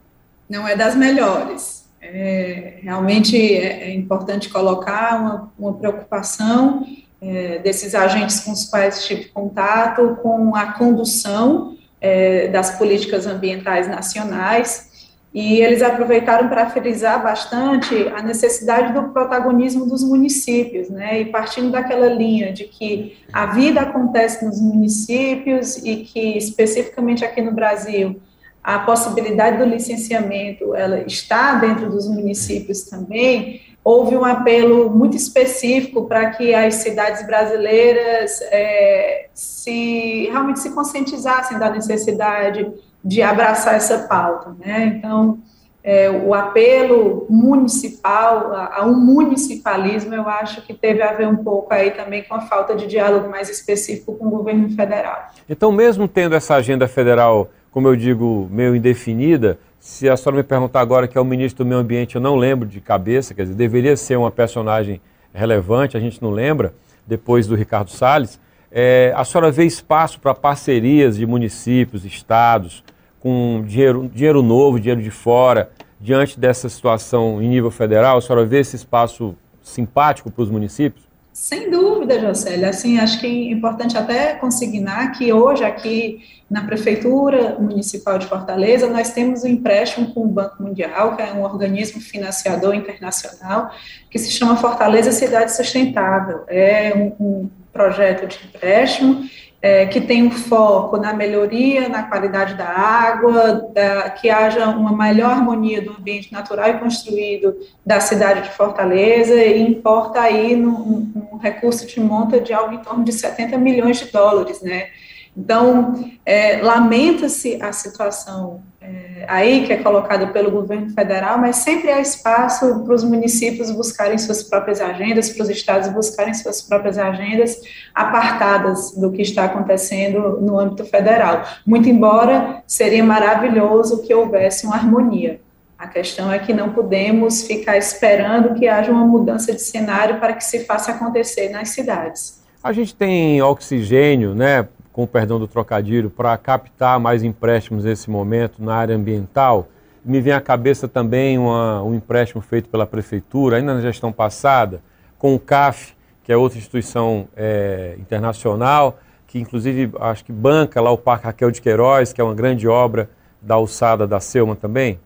Não 0.50 0.68
é 0.68 0.76
das 0.76 0.96
melhores. 0.96 1.86
É, 2.02 2.80
realmente 2.82 3.36
é, 3.36 3.90
é 3.90 3.96
importante 3.96 4.50
colocar 4.50 5.20
uma, 5.20 5.52
uma 5.58 5.74
preocupação 5.74 6.86
é, 7.22 7.60
desses 7.60 7.96
agentes 7.96 8.42
com 8.42 8.52
os 8.52 8.66
quais 8.66 9.06
tive 9.06 9.26
contato 9.26 10.18
com 10.22 10.56
a 10.56 10.74
condução 10.74 11.76
é, 12.00 12.48
das 12.50 12.78
políticas 12.78 13.26
ambientais 13.26 13.88
nacionais 13.88 14.92
e 15.36 15.60
eles 15.60 15.82
aproveitaram 15.82 16.48
para 16.48 16.70
frisar 16.70 17.22
bastante 17.22 18.08
a 18.16 18.22
necessidade 18.22 18.94
do 18.94 19.10
protagonismo 19.10 19.86
dos 19.86 20.02
municípios, 20.02 20.90
né? 20.90 21.20
E 21.20 21.26
partindo 21.26 21.70
daquela 21.72 22.08
linha 22.08 22.54
de 22.54 22.64
que 22.64 23.18
a 23.34 23.48
vida 23.48 23.82
acontece 23.82 24.46
nos 24.46 24.62
municípios 24.62 25.76
e 25.84 25.98
que 25.98 26.38
especificamente 26.38 27.26
aqui 27.26 27.42
no 27.42 27.52
Brasil 27.52 28.16
a 28.64 28.80
possibilidade 28.80 29.58
do 29.58 29.66
licenciamento 29.66 30.74
ela 30.74 31.02
está 31.02 31.56
dentro 31.56 31.90
dos 31.90 32.08
municípios 32.08 32.84
também. 32.84 33.60
houve 33.84 34.16
um 34.16 34.24
apelo 34.24 34.90
muito 34.90 35.18
específico 35.18 36.06
para 36.06 36.32
que 36.32 36.56
as 36.56 36.76
cidades 36.76 37.28
brasileiras 37.28 38.40
é, 38.44 39.28
se 39.34 40.30
realmente 40.32 40.62
se 40.62 40.72
conscientizassem 40.72 41.60
da 41.60 41.70
necessidade 41.70 42.72
de 43.06 43.22
abraçar 43.22 43.76
essa 43.76 44.00
pauta, 44.08 44.56
né? 44.60 44.96
Então, 44.98 45.38
é, 45.84 46.10
o 46.10 46.34
apelo 46.34 47.28
municipal, 47.30 48.52
a, 48.52 48.84
um 48.84 48.96
municipalismo, 48.96 50.16
eu 50.16 50.28
acho 50.28 50.64
que 50.64 50.74
teve 50.74 51.04
a 51.04 51.14
ver 51.14 51.28
um 51.28 51.36
pouco 51.36 51.72
aí 51.72 51.92
também 51.92 52.24
com 52.24 52.34
a 52.34 52.42
falta 52.42 52.76
de 52.76 52.88
diálogo 52.88 53.30
mais 53.30 53.48
específico 53.48 54.16
com 54.16 54.26
o 54.26 54.30
governo 54.32 54.68
federal. 54.70 55.30
Então, 55.48 55.72
mesmo 55.72 56.08
tendo 56.08 56.34
essa 56.34 56.56
agenda 56.56 56.88
federal, 56.88 57.48
como 57.72 57.88
eu 57.88 57.96
digo, 57.96 58.50
meio 58.52 58.76
indefinida, 58.76 59.60
se 59.80 60.10
a 60.10 60.18
senhora 60.18 60.38
me 60.38 60.44
perguntar 60.44 60.82
agora 60.82 61.08
que 61.08 61.16
é 61.16 61.22
o 61.22 61.26
ministro 61.26 61.64
do 61.64 61.68
Meio 61.68 61.82
Ambiente, 61.82 62.16
eu 62.16 62.22
não 62.22 62.36
lembro 62.36 62.68
de 62.68 62.82
cabeça, 62.82 63.36
quer 63.36 63.44
dizer, 63.44 63.56
deveria 63.56 63.96
ser 63.96 64.16
uma 64.16 64.32
personagem 64.32 65.00
relevante, 65.32 65.96
a 65.96 66.00
gente 66.00 66.20
não 66.24 66.32
lembra, 66.32 66.74
depois 67.06 67.46
do 67.46 67.54
Ricardo 67.54 67.92
Salles. 67.92 68.40
É, 68.72 69.14
a 69.16 69.24
senhora 69.24 69.52
vê 69.52 69.64
espaço 69.64 70.20
para 70.20 70.34
parcerias 70.34 71.18
de 71.18 71.28
municípios, 71.28 72.04
estados, 72.04 72.84
com 73.26 73.64
dinheiro, 73.66 74.08
dinheiro 74.14 74.44
novo, 74.44 74.80
dinheiro 74.80 75.02
de 75.02 75.10
fora, 75.10 75.72
diante 76.00 76.40
dessa 76.40 76.70
situação 76.70 77.42
em 77.42 77.50
nível 77.50 77.72
federal? 77.72 78.20
A 78.20 78.22
senhora 78.22 78.46
vê 78.46 78.60
esse 78.60 78.76
espaço 78.76 79.36
simpático 79.64 80.30
para 80.30 80.44
os 80.44 80.52
municípios? 80.52 81.04
Sem 81.34 81.72
dúvida, 81.72 82.20
Jocélia. 82.20 82.70
Assim, 82.70 83.00
acho 83.00 83.20
que 83.20 83.26
é 83.26 83.52
importante 83.52 83.98
até 83.98 84.36
consignar 84.36 85.12
que 85.14 85.34
hoje 85.34 85.64
aqui 85.64 86.20
na 86.48 86.66
Prefeitura 86.66 87.58
Municipal 87.60 88.20
de 88.20 88.28
Fortaleza 88.28 88.88
nós 88.88 89.10
temos 89.12 89.44
um 89.44 89.48
empréstimo 89.48 90.14
com 90.14 90.22
o 90.22 90.28
Banco 90.28 90.62
Mundial, 90.62 91.16
que 91.16 91.24
é 91.24 91.34
um 91.34 91.42
organismo 91.42 92.00
financiador 92.00 92.76
internacional, 92.76 93.72
que 94.08 94.20
se 94.20 94.30
chama 94.30 94.56
Fortaleza 94.56 95.12
Cidade 95.12 95.52
Sustentável. 95.52 96.44
É 96.48 96.94
um, 96.96 97.26
um 97.26 97.50
projeto 97.74 98.28
de 98.28 98.38
empréstimo 98.46 99.28
é, 99.66 99.88
que 99.88 100.00
tem 100.00 100.22
um 100.22 100.30
foco 100.30 100.96
na 100.96 101.12
melhoria, 101.12 101.90
na 101.90 102.04
qualidade 102.04 102.54
da 102.54 102.68
água, 102.68 103.68
da, 103.74 104.12
que 104.12 104.30
haja 104.30 104.70
uma 104.70 104.96
melhor 104.96 105.32
harmonia 105.32 105.82
do 105.82 105.90
ambiente 105.90 106.32
natural 106.32 106.70
e 106.70 106.78
construído 106.78 107.58
da 107.84 108.00
cidade 108.00 108.44
de 108.44 108.56
Fortaleza, 108.56 109.34
e 109.34 109.60
importa 109.60 110.22
aí 110.22 110.56
num 110.56 111.40
recurso 111.42 111.88
de 111.88 112.00
monta 112.00 112.40
de 112.40 112.54
algo 112.54 112.76
em 112.76 112.78
torno 112.78 113.04
de 113.04 113.12
70 113.12 113.58
milhões 113.58 113.98
de 113.98 114.12
dólares, 114.12 114.62
né? 114.62 114.90
Então, 115.38 115.94
é, 116.26 116.62
lamenta-se 116.62 117.62
a 117.62 117.74
situação 117.74 118.62
é, 118.80 119.26
aí 119.28 119.66
que 119.66 119.74
é 119.74 119.78
colocada 119.78 120.28
pelo 120.28 120.52
governo 120.52 120.92
federal, 120.92 121.38
mas 121.38 121.58
sempre 121.58 121.92
há 121.92 122.00
espaço 122.00 122.84
para 122.84 122.94
os 122.94 123.04
municípios 123.04 123.72
buscarem 123.72 124.18
suas 124.18 124.44
próprias 124.44 124.80
agendas, 124.80 125.30
para 125.30 125.44
os 125.44 125.50
estados 125.50 125.90
buscarem 125.90 126.34
suas 126.34 126.62
próprias 126.62 126.98
agendas 126.98 127.60
apartadas 127.94 128.92
do 128.92 129.12
que 129.12 129.24
está 129.24 129.46
acontecendo 129.46 130.40
no 130.40 130.58
âmbito 130.58 130.86
federal. 130.86 131.44
Muito 131.66 131.90
embora 131.90 132.64
seria 132.68 133.04
maravilhoso 133.04 134.04
que 134.04 134.14
houvesse 134.14 134.66
uma 134.66 134.76
harmonia. 134.76 135.42
A 135.78 135.88
questão 135.88 136.32
é 136.32 136.40
que 136.40 136.54
não 136.54 136.70
podemos 136.70 137.44
ficar 137.44 137.78
esperando 137.78 138.54
que 138.54 138.68
haja 138.68 138.92
uma 138.92 139.06
mudança 139.06 139.52
de 139.52 139.62
cenário 139.62 140.20
para 140.20 140.34
que 140.34 140.44
se 140.44 140.64
faça 140.64 140.92
acontecer 140.92 141.50
nas 141.50 141.70
cidades. 141.70 142.42
A 142.64 142.72
gente 142.72 142.96
tem 142.96 143.42
oxigênio, 143.42 144.34
né, 144.34 144.68
com 144.96 145.04
o 145.04 145.08
perdão 145.08 145.38
do 145.38 145.46
trocadilho, 145.46 146.10
para 146.10 146.38
captar 146.38 146.98
mais 147.02 147.22
empréstimos 147.22 147.84
nesse 147.84 148.10
momento 148.10 148.64
na 148.64 148.76
área 148.76 148.96
ambiental. 148.96 149.68
Me 150.06 150.22
vem 150.22 150.32
à 150.32 150.40
cabeça 150.40 150.88
também 150.88 151.38
uma, 151.38 151.84
um 151.84 151.94
empréstimo 151.94 152.42
feito 152.42 152.70
pela 152.70 152.86
Prefeitura, 152.88 153.58
ainda 153.58 153.74
na 153.74 153.82
gestão 153.82 154.14
passada, 154.14 154.82
com 155.20 155.36
o 155.36 155.40
CAF, 155.40 155.94
que 156.24 156.32
é 156.32 156.38
outra 156.38 156.58
instituição 156.58 157.28
é, 157.36 157.96
internacional, 158.00 158.98
que 159.28 159.38
inclusive 159.38 159.92
acho 160.00 160.24
que 160.24 160.32
banca 160.32 160.80
lá 160.80 160.92
o 160.92 160.98
Parque 160.98 161.26
Raquel 161.26 161.52
de 161.52 161.62
Queiroz, 161.62 162.14
que 162.14 162.22
é 162.22 162.24
uma 162.24 162.34
grande 162.34 162.66
obra 162.66 163.10
da 163.42 163.56
alçada 163.56 164.08
da 164.08 164.22
Selma 164.22 164.56
também. 164.56 164.98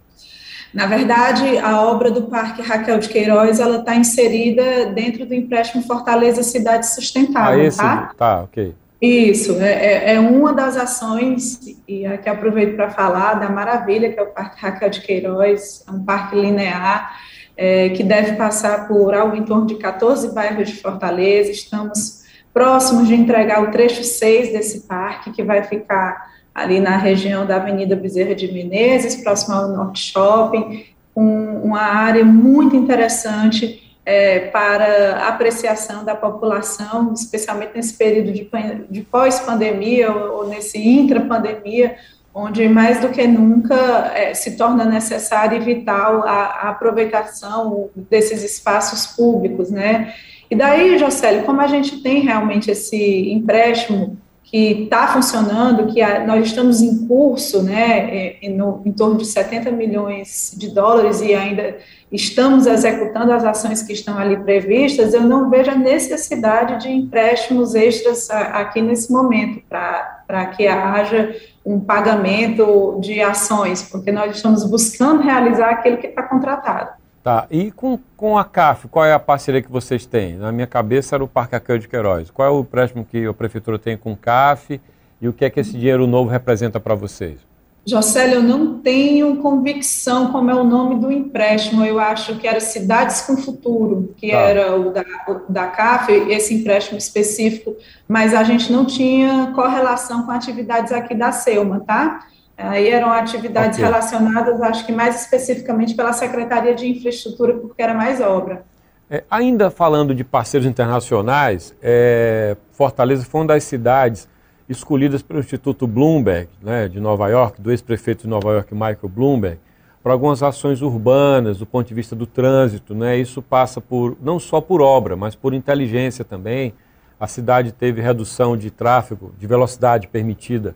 Na 0.72 0.86
verdade, 0.86 1.58
a 1.58 1.82
obra 1.82 2.12
do 2.12 2.26
Parque 2.26 2.62
Raquel 2.62 3.00
de 3.00 3.10
Queiroz, 3.10 3.60
ela 3.60 3.78
está 3.78 3.96
inserida 3.96 4.92
dentro 4.94 5.26
do 5.26 5.34
empréstimo 5.34 5.82
Fortaleza 5.82 6.44
Cidade 6.44 6.86
Sustentável, 6.86 7.60
ah, 7.60 7.64
esse, 7.64 7.80
tá? 7.80 8.14
Tá, 8.16 8.42
ok. 8.44 8.76
Isso, 9.02 9.62
é, 9.62 9.72
é, 9.72 10.14
é 10.16 10.20
uma 10.20 10.52
das 10.52 10.76
ações, 10.76 11.60
e 11.88 12.06
aqui 12.06 12.28
aproveito 12.28 12.76
para 12.76 12.90
falar 12.90 13.36
da 13.36 13.50
maravilha, 13.50 14.12
que 14.12 14.20
é 14.20 14.22
o 14.22 14.28
Parque 14.28 14.62
Raquel 14.62 14.90
de 14.90 15.02
Queiroz, 15.02 15.86
é 15.88 15.92
um 15.92 16.04
parque 16.04 16.36
linear, 16.36 17.18
é, 17.56 17.90
que 17.90 18.04
deve 18.04 18.34
passar 18.34 18.90
por 18.90 19.14
algo 19.14 19.38
em 19.38 19.44
torno 19.44 19.66
de 19.66 19.76
14 19.76 20.34
bairros 20.34 20.68
de 20.68 20.82
Fortaleza, 20.82 21.50
estamos 21.50 22.24
próximos 22.54 23.08
de 23.08 23.16
entregar 23.16 23.64
o 23.64 23.72
trecho 23.72 24.04
6 24.04 24.52
desse 24.52 24.82
parque, 24.82 25.32
que 25.32 25.44
vai 25.44 25.64
ficar 25.64 26.30
ali 26.54 26.82
na 26.82 26.98
região 26.98 27.46
da 27.46 27.56
Avenida 27.56 27.96
Bezerra 27.96 28.36
de 28.36 28.52
Menezes, 28.52 29.16
próximo 29.24 29.56
ao 29.56 29.70
Norte 29.70 30.12
Shopping, 30.12 30.86
com 31.16 31.62
uma 31.64 31.82
área 31.82 32.26
muito 32.26 32.76
interessante, 32.76 33.89
é, 34.10 34.40
para 34.40 35.28
apreciação 35.28 36.04
da 36.04 36.16
população, 36.16 37.14
especialmente 37.14 37.74
nesse 37.76 37.94
período 37.96 38.32
de, 38.32 38.50
de 38.90 39.02
pós-pandemia 39.02 40.12
ou, 40.12 40.38
ou, 40.38 40.48
nesse 40.48 40.80
intra-pandemia, 40.80 41.96
onde 42.34 42.68
mais 42.68 43.00
do 43.00 43.10
que 43.10 43.28
nunca 43.28 44.12
é, 44.16 44.34
se 44.34 44.58
torna 44.58 44.84
necessário 44.84 45.62
e 45.62 45.64
vital 45.64 46.24
a, 46.24 46.32
a, 46.32 46.70
aproveitação 46.70 47.92
desses 48.10 48.44
espaços 48.44 49.06
públicos, 49.16 49.70
né? 49.70 50.16
E 50.50 50.56
daí, 50.56 50.98
Jocélio, 50.98 51.44
como 51.44 51.62
a 51.62 51.68
gente 51.68 52.02
tem 52.02 52.22
realmente 52.22 52.72
esse 52.72 53.32
empréstimo 53.32 54.18
que 54.50 54.84
está 54.84 55.08
funcionando, 55.08 55.94
que 55.94 56.02
a, 56.02 56.26
nós 56.26 56.48
estamos 56.48 56.82
em 56.82 57.08
curso, 57.08 57.62
né, 57.62 58.38
em, 58.42 58.56
no, 58.56 58.82
em 58.84 58.92
torno 58.92 59.18
de 59.18 59.26
70 59.26 59.70
milhões 59.72 60.54
de 60.58 60.70
dólares 60.74 61.22
e 61.22 61.36
ainda 61.36 61.78
estamos 62.12 62.66
executando 62.66 63.32
as 63.32 63.44
ações 63.44 63.84
que 63.84 63.94
estão 63.94 64.18
ali 64.18 64.38
previstas, 64.38 65.14
eu 65.14 65.22
não 65.22 65.52
vejo 65.52 65.70
a 65.70 65.76
necessidade 65.76 66.82
de 66.82 66.90
empréstimos 66.90 67.76
extras 67.76 68.28
aqui 68.32 68.82
nesse 68.82 69.12
momento, 69.12 69.62
para 69.70 70.46
que 70.48 70.68
haja 70.68 71.36
um 71.64 71.80
pagamento 71.80 73.00
de 73.00 73.22
ações, 73.22 73.84
porque 73.84 74.12
nós 74.12 74.36
estamos 74.36 74.64
buscando 74.68 75.22
realizar 75.22 75.70
aquilo 75.70 75.98
que 75.98 76.08
está 76.08 76.24
contratado. 76.24 76.99
Tá, 77.24 77.48
e 77.52 77.70
com, 77.72 78.00
com 78.16 78.38
a 78.38 78.46
CAF, 78.46 78.88
qual 78.88 79.06
é 79.06 79.12
a 79.12 79.20
parceria 79.20 79.62
que 79.62 79.72
vocês 79.72 80.06
têm? 80.06 80.38
Na 80.38 80.52
minha 80.54 80.68
cabeça 80.68 81.16
era 81.16 81.24
o 81.24 81.28
Parque 81.28 81.56
Aqueu 81.56 81.78
de 81.78 81.88
Queiroz. 81.88 82.32
Qual 82.32 82.48
é 82.48 82.52
o 82.52 82.62
empréstimo 82.62 83.04
que 83.04 83.26
a 83.26 83.34
Prefeitura 83.34 83.78
tem 83.78 83.98
com 83.98 84.14
o 84.14 84.18
CAF 84.18 84.80
e 85.22 85.28
o 85.28 85.34
que 85.34 85.44
é 85.44 85.50
que 85.50 85.60
esse 85.60 85.72
dinheiro 85.74 86.08
novo 86.08 86.30
representa 86.30 86.80
para 86.80 86.96
vocês? 86.96 87.40
Jocélio, 87.86 88.36
eu 88.36 88.44
não 88.44 88.80
tenho 88.80 89.38
convicção 89.38 90.32
como 90.32 90.52
é 90.52 90.56
o 90.56 90.64
nome 90.64 91.00
do 91.00 91.12
empréstimo. 91.12 91.84
Eu 91.84 92.00
acho 92.00 92.36
que 92.36 92.48
era 92.48 92.60
Cidades 92.60 93.22
com 93.22 93.36
Futuro, 93.36 94.14
que 94.16 94.32
tá. 94.32 94.38
era 94.38 94.80
o 94.80 94.92
da, 94.92 95.04
o 95.28 95.52
da 95.52 95.68
CAF, 95.68 96.12
esse 96.12 96.54
empréstimo 96.54 96.98
específico, 96.98 97.76
mas 98.08 98.34
a 98.34 98.44
gente 98.44 98.72
não 98.72 98.86
tinha 98.86 99.52
correlação 99.56 100.24
com 100.24 100.32
atividades 100.32 100.92
aqui 100.92 101.16
da 101.16 101.32
Selma, 101.32 101.82
tá? 101.82 102.28
Aí 102.62 102.90
eram 102.90 103.10
atividades 103.10 103.78
okay. 103.78 103.86
relacionadas, 103.86 104.62
acho 104.62 104.86
que 104.86 104.92
mais 104.92 105.22
especificamente 105.22 105.96
pela 105.96 106.12
Secretaria 106.12 106.76
de 106.76 106.88
Infraestrutura, 106.88 107.54
porque 107.54 107.82
era 107.82 107.94
mais 107.94 108.20
obra. 108.20 108.66
É, 109.10 109.24
ainda 109.32 109.72
falando 109.72 110.14
de 110.14 110.26
parceiros 110.26 110.68
internacionais, 110.68 111.74
é, 111.82 112.58
Fortaleza 112.74 113.24
foi 113.24 113.42
uma 113.42 113.48
das 113.48 113.64
cidades 113.64 114.28
escolhidas 114.68 115.22
pelo 115.22 115.40
Instituto 115.40 115.88
Bloomberg, 115.88 116.50
né, 116.62 116.90
de 116.90 117.00
Nova 117.00 117.30
York, 117.30 117.62
do 117.62 117.72
ex-prefeito 117.72 118.24
de 118.24 118.28
Nova 118.28 118.52
York, 118.52 118.74
Michael 118.74 119.10
Bloomberg, 119.10 119.58
para 120.04 120.12
algumas 120.12 120.44
ações 120.44 120.82
urbanas, 120.82 121.58
do 121.58 121.66
ponto 121.66 121.88
de 121.88 121.94
vista 121.94 122.14
do 122.16 122.28
trânsito. 122.28 122.94
Né, 122.94 123.18
isso 123.18 123.42
passa 123.42 123.80
por 123.80 124.18
não 124.22 124.38
só 124.38 124.60
por 124.60 124.82
obra, 124.82 125.16
mas 125.16 125.34
por 125.34 125.54
inteligência 125.54 126.26
também. 126.26 126.74
A 127.18 127.28
cidade 127.28 127.72
teve 127.72 128.02
redução 128.02 128.56
de 128.56 128.70
tráfego, 128.70 129.34
de 129.38 129.48
velocidade 129.48 130.08
permitida 130.08 130.76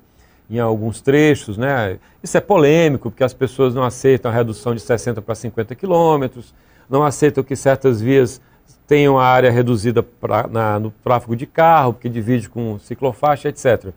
em 0.57 0.59
alguns 0.59 1.01
trechos. 1.01 1.57
Né? 1.57 1.97
Isso 2.21 2.37
é 2.37 2.41
polêmico, 2.41 3.09
porque 3.09 3.23
as 3.23 3.33
pessoas 3.33 3.73
não 3.73 3.83
aceitam 3.83 4.31
a 4.31 4.33
redução 4.33 4.73
de 4.73 4.81
60 4.81 5.21
para 5.21 5.35
50 5.35 5.75
quilômetros, 5.75 6.53
não 6.89 7.03
aceitam 7.03 7.43
que 7.43 7.55
certas 7.55 8.01
vias 8.01 8.41
tenham 8.87 9.17
a 9.17 9.25
área 9.25 9.51
reduzida 9.51 10.03
pra, 10.03 10.47
na, 10.47 10.79
no 10.79 10.91
tráfego 11.03 11.35
de 11.35 11.45
carro, 11.45 11.93
porque 11.93 12.09
divide 12.09 12.49
com 12.49 12.77
ciclofaixa, 12.79 13.49
etc. 13.49 13.93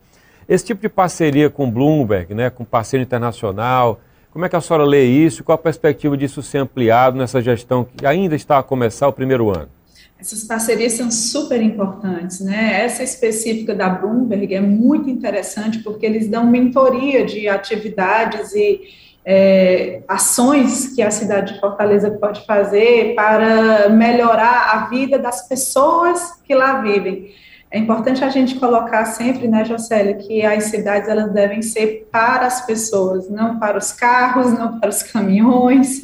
Esse 0.49 0.65
tipo 0.65 0.81
de 0.81 0.89
parceria 0.89 1.51
com 1.51 1.71
Bloomberg, 1.71 2.33
né, 2.35 2.51
com 2.51 2.65
parceiro 2.65 3.03
internacional, 3.03 4.01
como 4.31 4.45
é 4.45 4.49
que 4.49 4.57
a 4.57 4.61
senhora 4.61 4.85
lê 4.85 5.05
isso? 5.05 5.43
Qual 5.43 5.55
a 5.55 5.59
perspectiva 5.59 6.17
disso 6.17 6.43
ser 6.43 6.59
ampliado 6.59 7.17
nessa 7.17 7.41
gestão 7.41 7.85
que 7.85 8.07
ainda 8.07 8.37
está 8.37 8.59
a 8.59 8.63
começar 8.63 9.09
o 9.09 9.13
primeiro 9.13 9.49
ano? 9.49 9.69
Essas 10.19 10.45
parcerias 10.45 10.95
são 10.95 11.11
super 11.11 11.61
importantes, 11.61 12.41
né? 12.41 12.83
Essa 12.83 13.03
específica 13.03 13.75
da 13.75 13.89
Bloomberg 13.89 14.55
é 14.55 14.61
muito 14.61 15.11
interessante 15.11 15.81
porque 15.81 16.07
eles 16.07 16.29
dão 16.29 16.47
mentoria 16.47 17.25
de 17.25 17.49
atividades 17.49 18.55
e 18.55 18.81
é, 19.25 20.03
ações 20.09 20.95
que 20.95 21.03
a 21.03 21.11
cidade 21.11 21.55
de 21.55 21.61
Fortaleza 21.61 22.11
pode 22.13 22.47
fazer 22.47 23.15
para 23.15 23.89
melhorar 23.91 24.71
a 24.73 24.89
vida 24.89 25.19
das 25.19 25.47
pessoas 25.49 26.41
que 26.45 26.55
lá 26.55 26.81
vivem. 26.81 27.35
É 27.69 27.79
importante 27.79 28.25
a 28.25 28.31
gente 28.31 28.55
colocar 28.55 29.05
sempre, 29.05 29.49
né, 29.49 29.65
Jocely, 29.65 30.15
que 30.27 30.47
as 30.47 30.65
cidades 30.65 31.09
elas 31.09 31.33
devem 31.33 31.61
ser 31.61 32.09
para 32.11 32.47
as 32.47 32.65
pessoas, 32.65 33.29
não 33.29 33.59
para 33.59 33.77
os 33.77 33.93
carros, 33.93 34.53
não 34.53 34.79
para 34.79 34.89
os 34.89 35.03
caminhões. 35.13 36.01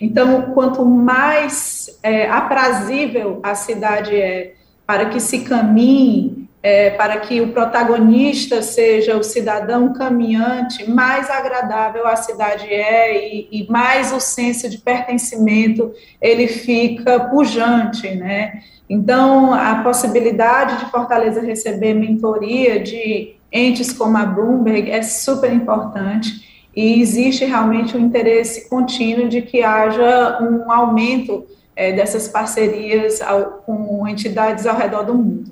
Então, 0.00 0.52
quanto 0.52 0.84
mais 0.84 1.98
é, 2.02 2.28
aprazível 2.28 3.40
a 3.42 3.54
cidade 3.54 4.14
é 4.14 4.54
para 4.86 5.06
que 5.06 5.18
se 5.18 5.40
caminhe, 5.40 6.48
é, 6.62 6.90
para 6.90 7.18
que 7.18 7.40
o 7.40 7.52
protagonista 7.52 8.62
seja 8.62 9.16
o 9.16 9.22
cidadão 9.22 9.92
caminhante, 9.92 10.88
mais 10.88 11.30
agradável 11.30 12.06
a 12.06 12.16
cidade 12.16 12.66
é 12.66 13.34
e, 13.34 13.48
e 13.50 13.66
mais 13.70 14.12
o 14.12 14.20
senso 14.20 14.68
de 14.68 14.78
pertencimento 14.78 15.92
ele 16.20 16.46
fica 16.46 17.20
pujante, 17.20 18.14
né? 18.14 18.60
Então, 18.88 19.52
a 19.52 19.82
possibilidade 19.82 20.84
de 20.84 20.90
Fortaleza 20.90 21.40
receber 21.40 21.94
mentoria 21.94 22.78
de 22.78 23.34
entes 23.50 23.92
como 23.92 24.16
a 24.16 24.24
Bloomberg 24.24 24.90
é 24.90 25.02
super 25.02 25.52
importante 25.52 26.45
e 26.76 27.00
existe 27.00 27.46
realmente 27.46 27.96
um 27.96 28.00
interesse 28.00 28.68
contínuo 28.68 29.30
de 29.30 29.40
que 29.40 29.62
haja 29.62 30.38
um 30.42 30.70
aumento 30.70 31.46
é, 31.74 31.90
dessas 31.92 32.28
parcerias 32.28 33.22
ao, 33.22 33.62
com 33.64 34.06
entidades 34.06 34.66
ao 34.66 34.76
redor 34.76 35.02
do 35.02 35.14
mundo. 35.14 35.50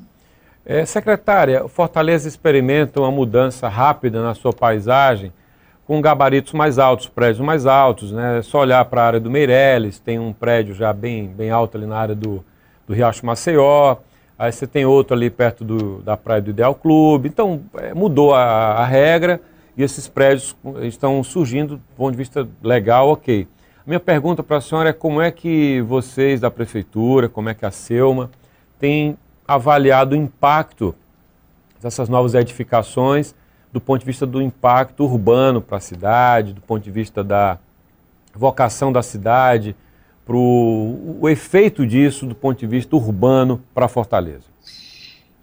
É, 0.66 0.85
secretária, 0.85 1.66
Fortaleza 1.66 2.28
experimenta 2.28 3.00
uma 3.00 3.11
mudança 3.11 3.69
rápida 3.69 4.23
na 4.23 4.35
sua 4.35 4.52
paisagem, 4.52 5.33
com 5.87 6.00
gabaritos 6.00 6.52
mais 6.52 6.78
altos, 6.78 7.09
prédios 7.09 7.45
mais 7.45 7.66
altos, 7.66 8.12
né? 8.12 8.38
É 8.38 8.43
só 8.43 8.61
olhar 8.61 8.83
para 8.87 9.02
a 9.02 9.07
área 9.07 9.21
do 9.21 9.31
Meireles, 9.31 9.99
tem 9.99 10.19
um 10.19 10.33
prédio 10.33 10.75
já 10.75 10.93
bem, 10.93 11.26
bem 11.28 11.50
alto 11.50 11.76
ali 11.76 11.87
na 11.87 11.97
área 11.97 12.14
do, 12.14 12.43
do 12.87 12.95
Riacho 12.95 13.25
Maceió, 13.25 13.97
aí 14.38 14.50
você 14.50 14.66
tem 14.66 14.87
outro 14.87 15.14
ali 15.14 15.28
perto 15.28 15.62
do, 15.62 16.00
da 16.00 16.16
praia 16.16 16.40
do 16.40 16.50
Ideal 16.50 16.75
Clube, 16.75 17.28
então 17.28 17.61
é, 17.76 17.93
mudou 17.93 18.35
a, 18.35 18.43
a 18.76 18.87
regra, 18.87 19.40
e 19.76 19.83
esses 19.83 20.09
prédios 20.09 20.54
estão 20.83 21.23
surgindo 21.23 21.76
do 21.76 21.83
ponto 21.97 22.12
de 22.12 22.19
vista 22.19 22.49
legal, 22.62 23.09
ok. 23.09 23.47
Minha 23.87 24.00
pergunta 24.00 24.43
para 24.43 24.59
a 24.59 24.61
senhora 24.61 24.90
é 24.90 24.93
como 24.93 25.21
é 25.21 25.31
que 25.31 25.83
vocês 25.83 26.40
da 26.40 26.50
prefeitura, 26.50 27.28
como 27.28 27.49
é 27.49 27.54
que 27.54 27.66
a 27.66 27.71
Selma 27.71 28.31
tem 28.78 29.16
avaliado 29.47 30.14
o 30.14 30.19
impacto 30.19 30.95
dessas 31.83 32.09
novas 32.09 32.35
edificações 32.35 33.35
do 33.71 33.81
ponto 33.81 34.00
de 34.00 34.07
vista 34.07 34.25
do 34.25 34.40
impacto 34.40 35.04
urbano 35.04 35.61
para 35.61 35.78
a 35.78 35.81
cidade, 35.81 36.52
do 36.52 36.61
ponto 36.61 36.83
de 36.83 36.90
vista 36.90 37.25
da 37.25 37.59
vocação 38.33 38.93
da 38.93 39.02
cidade, 39.02 39.75
para 40.25 40.37
o 40.37 41.28
efeito 41.28 41.87
disso 41.87 42.25
do 42.25 42.35
ponto 42.35 42.59
de 42.59 42.66
vista 42.66 42.95
urbano 42.97 43.61
para 43.75 43.88
Fortaleza. 43.88 44.54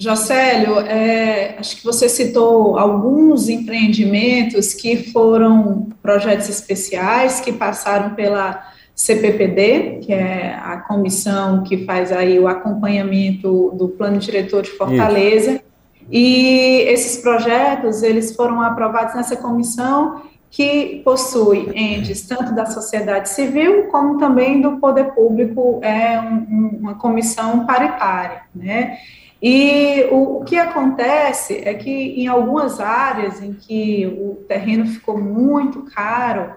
Jocélio, 0.01 0.79
é, 0.79 1.57
acho 1.59 1.77
que 1.77 1.83
você 1.83 2.09
citou 2.09 2.75
alguns 2.75 3.47
empreendimentos 3.49 4.73
que 4.73 5.11
foram 5.11 5.89
projetos 6.01 6.49
especiais 6.49 7.39
que 7.39 7.53
passaram 7.53 8.15
pela 8.15 8.67
CPPD, 8.95 9.99
que 10.01 10.11
é 10.11 10.59
a 10.59 10.77
comissão 10.77 11.61
que 11.61 11.85
faz 11.85 12.11
aí 12.11 12.39
o 12.39 12.47
acompanhamento 12.47 13.75
do 13.77 13.89
plano 13.89 14.17
diretor 14.17 14.63
de 14.63 14.71
Fortaleza. 14.71 15.51
Isso. 15.51 15.61
E 16.09 16.79
esses 16.87 17.21
projetos, 17.21 18.01
eles 18.01 18.35
foram 18.35 18.59
aprovados 18.59 19.13
nessa 19.13 19.35
comissão 19.35 20.23
que 20.49 21.03
possui 21.05 21.69
entes 21.75 22.27
tanto 22.27 22.55
da 22.55 22.65
sociedade 22.65 23.29
civil 23.29 23.83
como 23.91 24.17
também 24.17 24.61
do 24.61 24.77
poder 24.77 25.13
público, 25.13 25.79
é 25.83 26.19
um, 26.19 26.79
uma 26.81 26.95
comissão 26.95 27.67
paritária, 27.67 28.41
né? 28.53 28.97
E 29.41 30.07
o, 30.11 30.41
o, 30.41 30.45
que 30.45 30.55
acontece 30.55 31.61
é 31.65 31.73
que 31.73 31.89
em 31.89 32.27
algumas 32.27 32.79
áreas 32.79 33.41
em 33.41 33.53
que 33.53 34.05
o 34.05 34.35
terreno 34.47 34.85
ficou 34.85 35.17
muito 35.17 35.83
caro, 35.93 36.53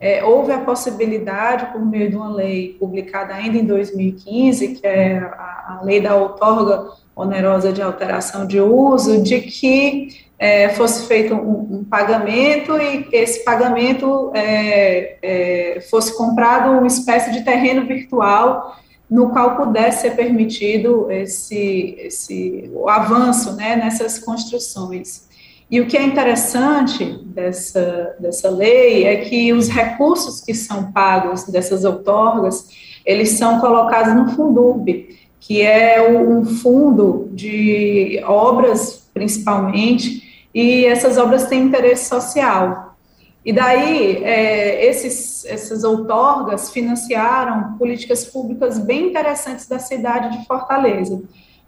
é, 0.00 0.24
houve 0.24 0.52
a 0.52 0.58
possibilidade, 0.58 1.72
por 1.72 1.84
meio 1.84 2.08
de 2.08 2.16
uma 2.16 2.32
lei 2.32 2.76
publicada 2.78 3.34
ainda 3.34 3.58
em 3.58 3.64
2015, 3.64 4.76
que 4.76 4.86
é 4.86 5.18
a, 5.18 5.80
a 5.80 5.80
lei 5.82 6.00
da 6.00 6.14
outorga 6.14 6.90
onerosa 7.16 7.72
de 7.72 7.82
alteração 7.82 8.46
de 8.46 8.60
uso, 8.60 9.20
de 9.20 9.40
que 9.40 10.28
é, 10.38 10.68
fosse 10.68 11.08
feito 11.08 11.34
um, 11.34 11.78
um, 11.78 11.84
pagamento 11.84 12.76
e 12.76 13.08
esse 13.10 13.44
pagamento 13.44 14.30
é, 14.32 15.16
é 15.20 15.80
fosse 15.90 16.16
comprado 16.16 16.70
uma 16.70 16.86
espécie 16.86 17.32
de 17.32 17.42
terreno 17.42 17.84
virtual 17.84 18.76
no 19.10 19.30
qual 19.30 19.56
pudesse 19.56 20.02
ser 20.02 20.16
permitido 20.16 21.10
esse, 21.10 21.96
esse 21.98 22.70
o 22.74 22.88
avanço 22.88 23.56
né, 23.56 23.76
nessas 23.76 24.18
construções. 24.18 25.26
E 25.70 25.80
o 25.80 25.86
que 25.86 25.96
é 25.96 26.02
interessante 26.02 27.04
dessa, 27.26 28.16
dessa 28.18 28.50
lei 28.50 29.04
é 29.04 29.16
que 29.16 29.52
os 29.52 29.68
recursos 29.68 30.40
que 30.40 30.54
são 30.54 30.90
pagos 30.92 31.44
dessas 31.44 31.84
outorgas, 31.84 32.68
eles 33.04 33.30
são 33.30 33.60
colocados 33.60 34.14
no 34.14 34.30
Fundurb, 34.30 35.18
que 35.40 35.62
é 35.62 36.10
um 36.10 36.44
fundo 36.44 37.28
de 37.32 38.20
obras, 38.24 39.08
principalmente, 39.12 40.48
e 40.54 40.86
essas 40.86 41.18
obras 41.18 41.46
têm 41.46 41.62
interesse 41.62 42.08
social. 42.08 42.87
E 43.44 43.52
daí, 43.52 44.22
é, 44.24 44.84
esses, 44.86 45.44
essas 45.44 45.84
outorgas 45.84 46.70
financiaram 46.70 47.76
políticas 47.78 48.24
públicas 48.24 48.78
bem 48.78 49.08
interessantes 49.08 49.66
da 49.66 49.78
cidade 49.78 50.36
de 50.36 50.46
Fortaleza. 50.46 51.22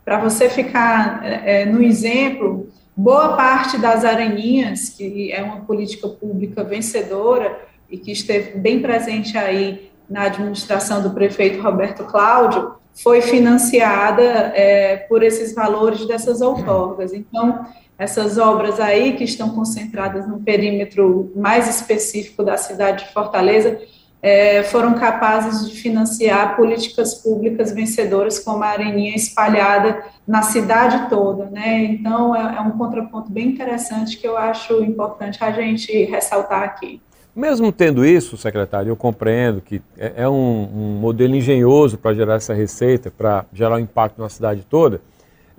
Para 0.05 0.19
você 0.19 0.49
ficar 0.49 1.25
é, 1.25 1.65
no 1.65 1.83
exemplo, 1.83 2.69
boa 2.97 3.37
parte 3.37 3.79
das 3.79 4.05
areninhas, 4.05 4.91
que 4.91 5.33
é 5.33 5.43
uma 5.43 5.61
política 5.61 6.09
pública 6.09 6.65
vencedora 6.65 7.59
e 7.89 7.97
que 7.97 8.13
esteve 8.13 8.59
bem 8.59 8.81
presente 8.81 9.39
aí 9.39 9.91
na 10.09 10.25
administração 10.25 11.03
do 11.03 11.11
prefeito 11.11 11.63
Roberto 11.63 12.05
Cláudio, 12.05 12.75
foi 13.03 13.23
financiada 13.23 14.23
é, 14.23 14.97
por 15.09 15.23
esses 15.23 15.55
valores 15.55 16.07
dessas 16.07 16.41
outorgas. 16.41 17.13
Então, 17.13 17.65
essas 18.01 18.39
obras 18.39 18.81
aí, 18.81 19.13
que 19.13 19.25
estão 19.25 19.51
concentradas 19.51 20.27
no 20.27 20.41
perímetro 20.41 21.31
mais 21.37 21.69
específico 21.69 22.43
da 22.43 22.57
cidade 22.57 23.05
de 23.05 23.13
Fortaleza, 23.13 23.79
é, 24.23 24.63
foram 24.63 24.95
capazes 24.95 25.69
de 25.71 25.79
financiar 25.79 26.57
políticas 26.57 27.13
públicas 27.17 27.73
vencedoras 27.73 28.39
como 28.39 28.65
a 28.65 28.69
Areninha 28.69 29.15
espalhada 29.15 30.03
na 30.27 30.41
cidade 30.41 31.11
toda, 31.11 31.51
né? 31.51 31.85
Então, 31.85 32.35
é, 32.35 32.57
é 32.57 32.61
um 32.63 32.71
contraponto 32.71 33.31
bem 33.31 33.49
interessante 33.49 34.17
que 34.17 34.27
eu 34.27 34.35
acho 34.35 34.83
importante 34.83 35.45
a 35.45 35.53
gente 35.53 35.93
ressaltar 36.05 36.63
aqui. 36.63 37.03
Mesmo 37.37 37.71
tendo 37.71 38.03
isso, 38.03 38.35
secretário, 38.39 38.89
eu 38.89 38.97
compreendo 38.97 39.61
que 39.61 39.83
é, 39.99 40.15
é 40.23 40.29
um, 40.29 40.69
um 40.75 40.99
modelo 40.99 41.37
engenhoso 41.37 41.99
para 41.99 42.15
gerar 42.15 42.37
essa 42.37 42.55
receita, 42.55 43.11
para 43.11 43.45
gerar 43.53 43.77
um 43.77 43.81
impacto 43.81 44.23
na 44.23 44.31
cidade 44.31 44.65
toda, 44.69 45.03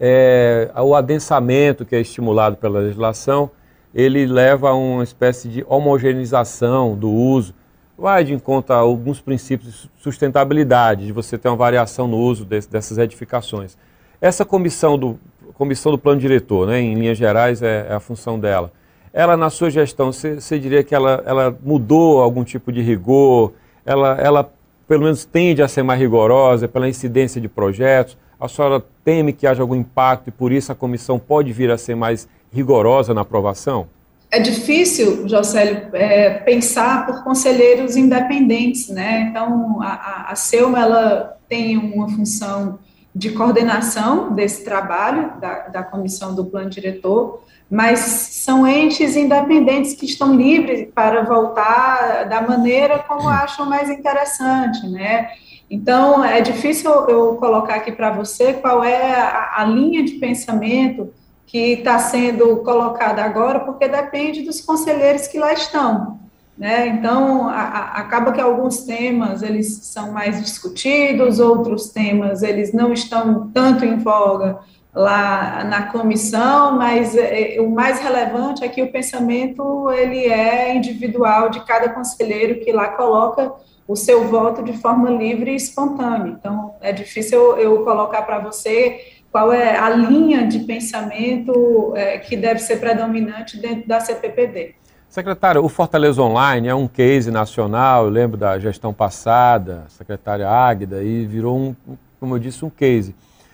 é, 0.04 0.72
o 0.76 0.96
adensamento 0.96 1.86
que 1.86 1.96
é 1.96 2.02
estimulado 2.02 2.58
pela 2.58 2.80
legislação, 2.80 3.52
ele 3.94 4.26
leva 4.26 4.70
a 4.70 4.74
uma 4.74 5.04
espécie 5.04 5.48
de 5.48 5.64
homogeneização 5.70 6.96
do 6.96 7.12
uso, 7.12 7.54
vai 7.96 8.24
de 8.24 8.34
encontro 8.34 8.74
a 8.74 8.80
alguns 8.80 9.22
princípios 9.22 9.88
de 9.96 10.02
sustentabilidade, 10.02 11.06
de 11.06 11.12
você 11.12 11.38
ter 11.38 11.50
uma 11.50 11.56
variação 11.56 12.08
no 12.08 12.18
uso 12.18 12.44
dessas 12.46 12.98
edificações. 12.98 13.78
Essa 14.20 14.44
comissão 14.44 14.98
do, 14.98 15.20
comissão 15.54 15.92
do 15.92 16.00
plano 16.00 16.20
diretor, 16.20 16.66
né, 16.66 16.82
em 16.82 16.96
linhas 16.96 17.18
gerais, 17.20 17.62
é, 17.62 17.86
é 17.88 17.94
a 17.94 18.00
função 18.00 18.40
dela. 18.40 18.72
Ela, 19.14 19.38
na 19.38 19.52
sua 19.52 19.70
gestão, 19.70 20.12
você 20.12 20.58
diria 20.58 20.84
que 20.84 20.96
ela, 20.96 21.22
ela 21.28 21.56
mudou 21.64 22.22
algum 22.22 22.44
tipo 22.44 22.72
de 22.72 22.82
rigor? 22.82 23.54
Ela, 23.86 24.18
ela, 24.20 24.52
pelo 24.88 25.04
menos, 25.04 25.26
tende 25.26 25.62
a 25.62 25.68
ser 25.68 25.84
mais 25.84 26.00
rigorosa 26.00 26.68
pela 26.68 26.90
incidência 26.90 27.40
de 27.40 27.48
projetos? 27.48 28.18
A 28.41 28.47
senhora 28.47 28.84
teme 29.06 29.32
que 29.32 29.45
haja 29.45 29.62
algum 29.62 29.75
impacto 29.75 30.30
e 30.30 30.32
por 30.32 30.51
isso 30.51 30.71
a 30.71 30.75
comissão 30.75 31.19
pode 31.19 31.54
vir 31.54 31.69
a 31.69 31.77
ser 31.77 31.95
mais 31.95 32.27
rigorosa 32.51 33.13
na 33.13 33.21
aprovação? 33.21 33.88
É 34.32 34.39
difícil, 34.39 35.27
Jocélio, 35.30 35.89
é, 35.93 36.32
pensar 36.39 37.06
por 37.06 37.23
conselheiros 37.23 37.95
independentes, 37.95 38.88
né? 38.89 39.27
Então, 39.30 39.80
a, 39.82 40.32
a, 40.32 40.36
Selma, 40.36 40.80
ela 40.80 41.38
tem 41.47 41.77
uma 41.77 42.10
função 42.10 42.80
de 43.13 43.30
coordenação 43.32 44.34
desse 44.34 44.63
trabalho 44.63 45.34
da, 45.39 45.67
da 45.67 45.84
comissão 45.84 46.34
do 46.34 46.45
plano 46.45 46.69
diretor, 46.69 47.43
mas 47.69 47.99
são 47.99 48.65
entes 48.65 49.15
independentes 49.15 49.93
que 49.93 50.06
estão 50.06 50.34
livres 50.34 50.88
para 50.95 51.23
voltar 51.23 52.23
da 52.23 52.41
maneira 52.41 52.99
como 52.99 53.30
acham 53.30 53.69
mais 53.69 53.89
interessante, 53.89 54.88
né? 54.88 55.30
Então, 55.71 56.21
é 56.21 56.41
difícil 56.41 56.91
eu 57.07 57.38
colocar 57.38 57.75
aqui 57.75 57.93
para 57.93 58.12
você 58.12 58.51
qual 58.51 58.84
é 58.84 59.13
a, 59.13 59.53
a, 59.62 59.63
linha 59.63 60.03
de 60.03 60.15
pensamento 60.15 61.13
que 61.47 61.75
está 61.75 61.97
sendo 61.97 62.57
colocada 62.57 63.23
agora, 63.23 63.62
porque 63.62 63.88
depende 63.88 64.41
dos 64.41 64.60
conselheiros 64.60 65.27
que 65.27 65.39
lá 65.39 65.53
estão. 65.53 66.19
Né? 66.57 66.89
Então, 66.89 67.47
a, 67.47 67.62
a, 67.62 68.01
acaba 68.01 68.34
que 68.34 68.41
alguns 68.41 68.84
temas 68.84 69.41
eles 69.41 69.79
são 69.84 70.12
mais 70.12 70.41
discutidos, 70.41 71.39
outros 71.39 71.89
temas 71.89 72.43
eles 72.43 72.73
não 72.73 72.91
estão 72.91 73.49
tanto 73.53 73.86
em 73.86 73.97
voga 73.97 74.60
lá 74.93 75.63
na 75.63 75.84
comissão, 75.84 76.77
mas 76.77 77.15
é, 77.15 77.58
o 77.60 77.69
mais 77.69 77.99
relevante 77.99 78.63
é 78.63 78.67
que 78.67 78.82
o 78.82 78.91
pensamento 78.91 79.89
ele 79.91 80.25
é 80.25 80.75
individual 80.75 81.49
de 81.49 81.62
cada 81.62 81.89
conselheiro 81.89 82.60
que 82.60 82.71
lá 82.71 82.89
coloca 82.89 83.54
o 83.88 83.95
seu 83.95 84.27
voto 84.27 84.63
de 84.63 84.73
forma 84.73 85.10
livre 85.10 85.51
e 85.51 85.56
espontânea. 85.56 86.36
Então, 86.38 86.75
é 86.82 86.91
difícil 86.91 87.38
eu, 87.38 87.58
eu 87.58 87.84
colocar 87.84 88.21
para 88.23 88.39
você 88.39 88.99
qual 89.32 89.51
é 89.54 89.77
a 89.77 89.89
linha 89.89 90.45
de 90.45 90.60
pensamento 90.60 91.93
é, 91.95 92.17
que 92.17 92.36
deve 92.36 92.60
ser 92.60 92.77
predominante 92.77 93.58
dentro 93.58 93.88
da 93.88 93.99
CPPD. 93.99 94.75
Secretária, 95.08 95.62
o 95.62 95.67
Fortaleza 95.67 96.21
Online 96.21 96.67
é 96.69 96.75
um 96.75 96.88
case 96.88 97.32
nacional, 97.32 98.06
eu 98.06 98.10
lembro 98.10 98.38
da 98.38 98.58
gestão 98.60 98.93
passada, 98.93 99.86
secretária 99.89 100.47
Águida, 100.49 101.04
e 101.04 101.25
virou, 101.25 101.58
um, 101.58 101.75
como 102.19 102.36
eu 102.36 102.39
disse, 102.39 102.63
um 102.63 102.69
case. 102.69 103.13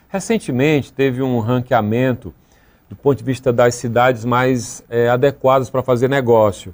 Recentemente 0.09 0.93
teve 0.93 1.21
um 1.21 1.39
ranqueamento 1.39 2.33
do 2.89 2.95
ponto 2.95 3.17
de 3.17 3.23
vista 3.23 3.51
das 3.51 3.75
cidades 3.75 4.23
mais 4.23 4.83
é, 4.89 5.09
adequadas 5.09 5.69
para 5.69 5.83
fazer 5.83 6.07
negócio. 6.07 6.73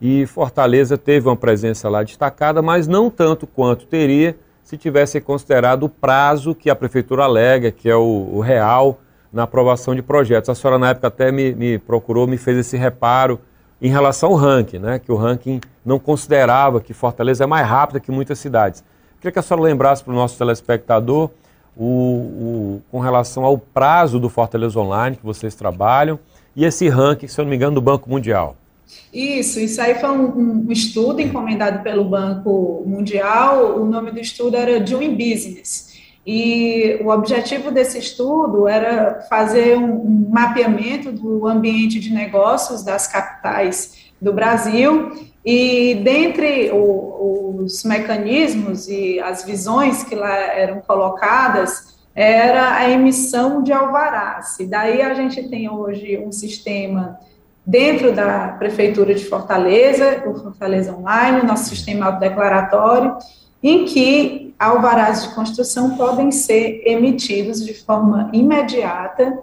E 0.00 0.26
Fortaleza 0.26 0.98
teve 0.98 1.26
uma 1.26 1.36
presença 1.36 1.88
lá 1.88 2.02
destacada, 2.02 2.60
mas 2.60 2.86
não 2.86 3.08
tanto 3.08 3.46
quanto 3.46 3.86
teria 3.86 4.36
se 4.62 4.76
tivesse 4.76 5.20
considerado 5.20 5.84
o 5.84 5.88
prazo 5.88 6.54
que 6.54 6.68
a 6.68 6.76
prefeitura 6.76 7.24
alega, 7.24 7.70
que 7.70 7.88
é 7.88 7.96
o, 7.96 8.28
o 8.32 8.40
real, 8.40 8.98
na 9.32 9.44
aprovação 9.44 9.94
de 9.94 10.02
projetos. 10.02 10.50
A 10.50 10.54
senhora, 10.54 10.78
na 10.78 10.90
época, 10.90 11.08
até 11.08 11.32
me, 11.32 11.54
me 11.54 11.78
procurou, 11.78 12.26
me 12.26 12.36
fez 12.36 12.58
esse 12.58 12.76
reparo 12.76 13.40
em 13.80 13.88
relação 13.88 14.30
ao 14.30 14.36
ranking, 14.36 14.78
né? 14.78 14.98
que 14.98 15.10
o 15.10 15.16
ranking 15.16 15.60
não 15.84 15.98
considerava 15.98 16.80
que 16.80 16.92
Fortaleza 16.92 17.44
é 17.44 17.46
mais 17.46 17.66
rápida 17.66 17.98
que 17.98 18.10
muitas 18.10 18.38
cidades. 18.38 18.84
Queria 19.18 19.32
que 19.32 19.38
a 19.38 19.42
senhora 19.42 19.64
lembrasse 19.64 20.04
para 20.04 20.12
o 20.12 20.16
nosso 20.16 20.36
telespectador 20.36 21.30
o, 21.76 21.84
o, 21.84 22.82
com 22.90 23.00
relação 23.00 23.44
ao 23.44 23.58
prazo 23.58 24.18
do 24.18 24.28
Fortaleza 24.28 24.78
Online 24.78 25.16
que 25.16 25.24
vocês 25.24 25.54
trabalham 25.54 26.18
e 26.54 26.64
esse 26.64 26.88
ranking, 26.88 27.26
se 27.26 27.40
eu 27.40 27.44
não 27.44 27.50
me 27.50 27.56
engano, 27.56 27.74
do 27.74 27.80
Banco 27.80 28.08
Mundial. 28.08 28.56
Isso, 29.12 29.58
isso 29.58 29.80
aí 29.80 29.94
foi 29.96 30.10
um, 30.10 30.66
um, 30.66 30.72
estudo 30.72 31.20
encomendado 31.20 31.82
pelo 31.82 32.04
Banco 32.04 32.84
Mundial. 32.86 33.80
O 33.80 33.84
nome 33.86 34.10
do 34.10 34.20
estudo 34.20 34.56
era 34.56 34.78
Doing 34.78 35.16
Business. 35.16 35.94
E 36.26 36.98
o 37.02 37.08
objetivo 37.08 37.70
desse 37.70 37.98
estudo 37.98 38.66
era 38.66 39.26
fazer 39.28 39.76
um, 39.76 40.00
um 40.00 40.28
mapeamento 40.30 41.12
do 41.12 41.46
ambiente 41.46 42.00
de 42.00 42.12
negócios 42.12 42.82
das 42.82 43.06
capitais 43.06 44.04
do 44.20 44.32
Brasil 44.32 45.12
e 45.44 45.94
dentre 46.02 46.70
o, 46.72 47.60
os 47.64 47.84
mecanismos 47.84 48.88
e 48.88 49.20
as 49.20 49.44
visões 49.44 50.02
que 50.02 50.14
lá 50.14 50.34
eram 50.34 50.80
colocadas 50.80 51.94
era 52.14 52.76
a 52.76 52.88
emissão 52.88 53.62
de 53.62 53.72
alvarás. 53.72 54.58
E 54.60 54.66
daí 54.66 55.02
a 55.02 55.12
gente 55.14 55.48
tem 55.48 55.68
hoje 55.68 56.16
um 56.24 56.32
sistema 56.32 57.18
dentro 57.66 58.12
da 58.12 58.48
Prefeitura 58.58 59.14
de 59.14 59.24
Fortaleza, 59.24 60.22
o 60.26 60.34
Fortaleza 60.34 60.94
Online, 60.94 61.46
nosso 61.46 61.68
sistema 61.68 62.06
autodeclaratório, 62.06 63.16
em 63.62 63.84
que 63.84 64.54
alvarás 64.58 65.24
de 65.24 65.34
construção 65.34 65.96
podem 65.96 66.30
ser 66.30 66.82
emitidos 66.86 67.64
de 67.64 67.74
forma 67.74 68.30
imediata 68.32 69.42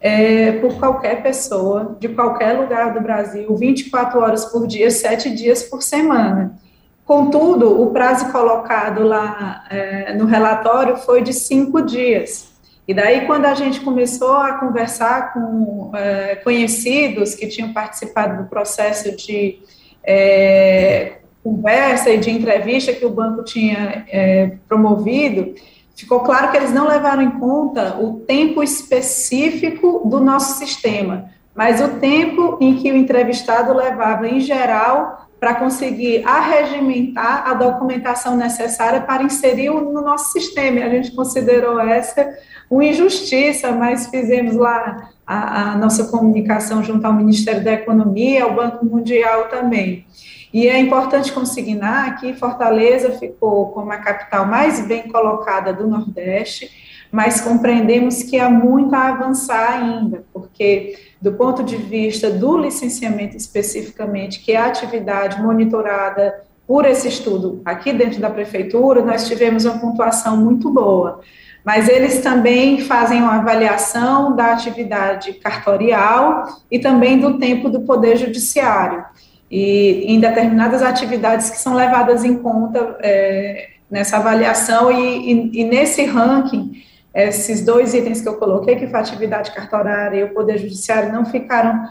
é, 0.00 0.52
por 0.52 0.78
qualquer 0.78 1.22
pessoa, 1.22 1.96
de 2.00 2.08
qualquer 2.08 2.54
lugar 2.58 2.94
do 2.94 3.00
Brasil, 3.00 3.54
24 3.54 4.18
horas 4.18 4.46
por 4.46 4.66
dia, 4.66 4.90
7 4.90 5.30
dias 5.30 5.62
por 5.62 5.82
semana. 5.82 6.58
Contudo, 7.04 7.82
o 7.82 7.90
prazo 7.90 8.30
colocado 8.30 9.02
lá 9.02 9.64
é, 9.68 10.14
no 10.14 10.26
relatório 10.26 10.96
foi 10.96 11.22
de 11.22 11.32
cinco 11.32 11.82
dias. 11.82 12.50
E 12.86 12.94
daí, 12.94 13.26
quando 13.26 13.46
a 13.46 13.54
gente 13.54 13.80
começou 13.80 14.36
a 14.36 14.54
conversar 14.54 15.32
com 15.32 15.90
é, 15.94 16.36
conhecidos 16.36 17.34
que 17.34 17.46
tinham 17.46 17.72
participado 17.72 18.42
do 18.42 18.48
processo 18.48 19.16
de 19.16 19.58
é, 20.04 21.18
conversa 21.42 22.10
e 22.10 22.18
de 22.18 22.30
entrevista 22.30 22.92
que 22.92 23.04
o 23.04 23.10
banco 23.10 23.42
tinha 23.44 24.04
é, 24.08 24.52
promovido, 24.68 25.54
ficou 26.00 26.20
claro 26.20 26.50
que 26.50 26.56
eles 26.56 26.72
não 26.72 26.88
levaram 26.88 27.22
em 27.22 27.30
conta 27.30 27.96
o 28.00 28.20
tempo 28.20 28.62
específico 28.62 30.02
do 30.04 30.20
nosso 30.20 30.58
sistema, 30.58 31.26
mas 31.54 31.80
o 31.80 31.98
tempo 31.98 32.58
em 32.60 32.76
que 32.76 32.90
o 32.90 32.96
entrevistado 32.96 33.72
levava, 33.72 34.28
em 34.28 34.40
geral, 34.40 35.28
para 35.38 35.54
conseguir 35.54 36.22
arregimentar 36.26 37.48
a 37.48 37.54
documentação 37.54 38.36
necessária 38.36 39.00
para 39.00 39.22
inserir 39.22 39.70
no 39.70 40.02
nosso 40.02 40.32
sistema. 40.32 40.80
E 40.80 40.82
a 40.82 40.90
gente 40.90 41.12
considerou 41.12 41.80
essa 41.80 42.28
uma 42.70 42.84
injustiça, 42.84 43.72
mas 43.72 44.06
fizemos 44.06 44.54
lá 44.54 45.10
a, 45.26 45.72
a 45.72 45.76
nossa 45.76 46.04
comunicação 46.04 46.84
junto 46.84 47.04
ao 47.04 47.12
Ministério 47.12 47.64
da 47.64 47.72
Economia, 47.72 48.44
ao 48.44 48.54
Banco 48.54 48.84
Mundial 48.84 49.48
também. 49.48 50.06
E 50.52 50.66
é 50.66 50.78
importante 50.78 51.32
consignar 51.32 52.18
que 52.18 52.34
Fortaleza 52.34 53.12
ficou 53.12 53.68
como 53.68 53.92
a 53.92 53.98
capital 53.98 54.46
mais 54.46 54.84
bem 54.84 55.08
colocada 55.08 55.72
do 55.72 55.86
Nordeste, 55.86 56.68
mas 57.10 57.40
compreendemos 57.40 58.22
que 58.22 58.38
há 58.38 58.50
muito 58.50 58.94
a 58.94 59.08
avançar 59.08 59.80
ainda, 59.80 60.24
porque, 60.32 60.98
do 61.20 61.32
ponto 61.32 61.62
de 61.62 61.76
vista 61.76 62.30
do 62.30 62.58
licenciamento 62.58 63.36
especificamente, 63.36 64.40
que 64.40 64.52
é 64.52 64.56
a 64.56 64.66
atividade 64.66 65.40
monitorada 65.40 66.42
por 66.66 66.84
esse 66.84 67.08
estudo 67.08 67.60
aqui 67.64 67.92
dentro 67.92 68.20
da 68.20 68.30
prefeitura, 68.30 69.02
nós 69.02 69.26
tivemos 69.26 69.64
uma 69.64 69.78
pontuação 69.78 70.36
muito 70.36 70.70
boa. 70.70 71.20
Mas 71.64 71.88
eles 71.88 72.22
também 72.22 72.80
fazem 72.80 73.20
uma 73.20 73.36
avaliação 73.36 74.34
da 74.34 74.52
atividade 74.52 75.32
cartorial 75.34 76.44
e 76.70 76.78
também 76.78 77.18
do 77.18 77.38
tempo 77.38 77.68
do 77.68 77.82
Poder 77.82 78.16
Judiciário 78.16 79.04
e 79.50 80.04
em 80.06 80.20
determinadas 80.20 80.82
atividades 80.82 81.50
que 81.50 81.58
são 81.58 81.74
levadas 81.74 82.24
em 82.24 82.36
conta 82.36 82.96
é, 83.00 83.70
nessa 83.90 84.18
avaliação 84.18 84.92
e, 84.92 85.32
e, 85.32 85.60
e, 85.60 85.64
nesse 85.64 86.04
ranking, 86.04 86.82
esses 87.12 87.64
dois 87.64 87.92
itens 87.92 88.20
que 88.20 88.28
eu 88.28 88.36
coloquei, 88.36 88.76
que 88.76 88.86
foi 88.86 89.00
a 89.00 89.02
atividade 89.02 89.52
cartorária 89.52 90.20
e 90.20 90.24
o 90.24 90.32
Poder 90.32 90.58
Judiciário, 90.58 91.12
não 91.12 91.26
ficaram 91.26 91.88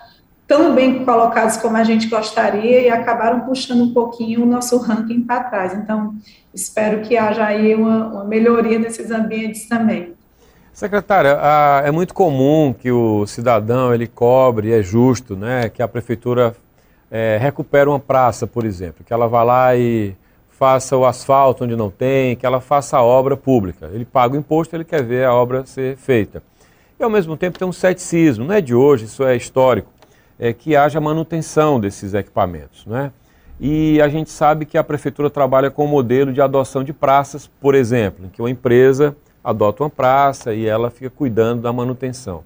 tão 0.48 0.74
bem 0.74 1.04
colocados 1.04 1.58
como 1.58 1.76
a 1.76 1.84
gente 1.84 2.08
gostaria 2.08 2.82
e 2.82 2.90
acabaram 2.90 3.42
puxando 3.42 3.84
um 3.84 3.94
pouquinho 3.94 4.44
o 4.44 4.46
nosso 4.46 4.78
ranking 4.78 5.22
para 5.22 5.44
trás. 5.44 5.74
Então, 5.74 6.16
espero 6.54 7.02
que 7.02 7.18
haja 7.18 7.46
aí 7.46 7.76
uma, 7.76 8.08
uma 8.08 8.24
melhoria 8.24 8.80
nesses 8.80 9.12
ambientes 9.12 9.68
também. 9.68 10.14
Secretária, 10.74 11.38
é 11.84 11.92
muito 11.92 12.14
comum 12.14 12.74
que 12.74 12.90
o 12.90 13.28
cidadão 13.28 13.94
ele 13.94 14.08
cobre, 14.08 14.72
é 14.72 14.82
justo, 14.82 15.36
né, 15.36 15.68
que 15.68 15.84
a 15.84 15.88
prefeitura 15.90 16.56
é, 17.12 17.38
recupera 17.42 17.90
uma 17.90 18.00
praça, 18.00 18.46
por 18.46 18.66
exemplo, 18.66 19.04
que 19.06 19.14
ela 19.14 19.28
vá 19.28 19.44
lá 19.44 19.76
e 19.76 20.16
faça 20.50 20.98
o 20.98 21.06
asfalto 21.06 21.64
onde 21.64 21.76
não 21.76 21.90
tem, 21.90 22.36
que 22.36 22.46
ela 22.46 22.60
faça 22.60 22.98
a 22.98 23.04
obra 23.04 23.38
pública. 23.38 23.90
Ele 23.94 24.06
paga 24.06 24.36
o 24.36 24.38
imposto, 24.38 24.76
ele 24.76 24.84
quer 24.84 25.04
ver 25.04 25.26
a 25.26 25.34
obra 25.34 25.66
ser 25.66 25.96
feita. 25.96 26.44
E 27.00 27.04
ao 27.04 27.10
mesmo 27.10 27.38
tempo 27.38 27.58
tem 27.58 27.68
um 27.68 27.72
ceticismo, 27.72 28.46
não 28.46 28.54
é 28.54 28.60
de 28.60 28.76
hoje, 28.76 29.06
isso 29.06 29.24
é 29.24 29.36
histórico, 29.36 29.90
é 30.38 30.52
que 30.52 30.76
haja 30.76 31.00
manutenção 31.00 31.80
desses 31.80 32.14
equipamentos. 32.14 32.86
Né? 32.86 33.12
E 33.60 34.02
a 34.02 34.10
gente 34.10 34.30
sabe 34.30 34.66
que 34.66 34.78
a 34.78 34.84
prefeitura 34.84 35.30
trabalha 35.30 35.72
com 35.72 35.86
o 35.86 35.88
modelo 35.88 36.34
de 36.34 36.42
adoção 36.42 36.84
de 36.84 36.92
praças, 36.92 37.48
por 37.60 37.74
exemplo, 37.74 38.26
em 38.26 38.30
que 38.30 38.42
uma 38.42 38.50
empresa 38.50 39.16
adota 39.42 39.84
uma 39.84 39.90
praça 39.90 40.54
e 40.54 40.66
ela 40.66 40.90
fica 40.90 41.10
cuidando 41.10 41.62
da 41.62 41.72
manutenção. 41.72 42.44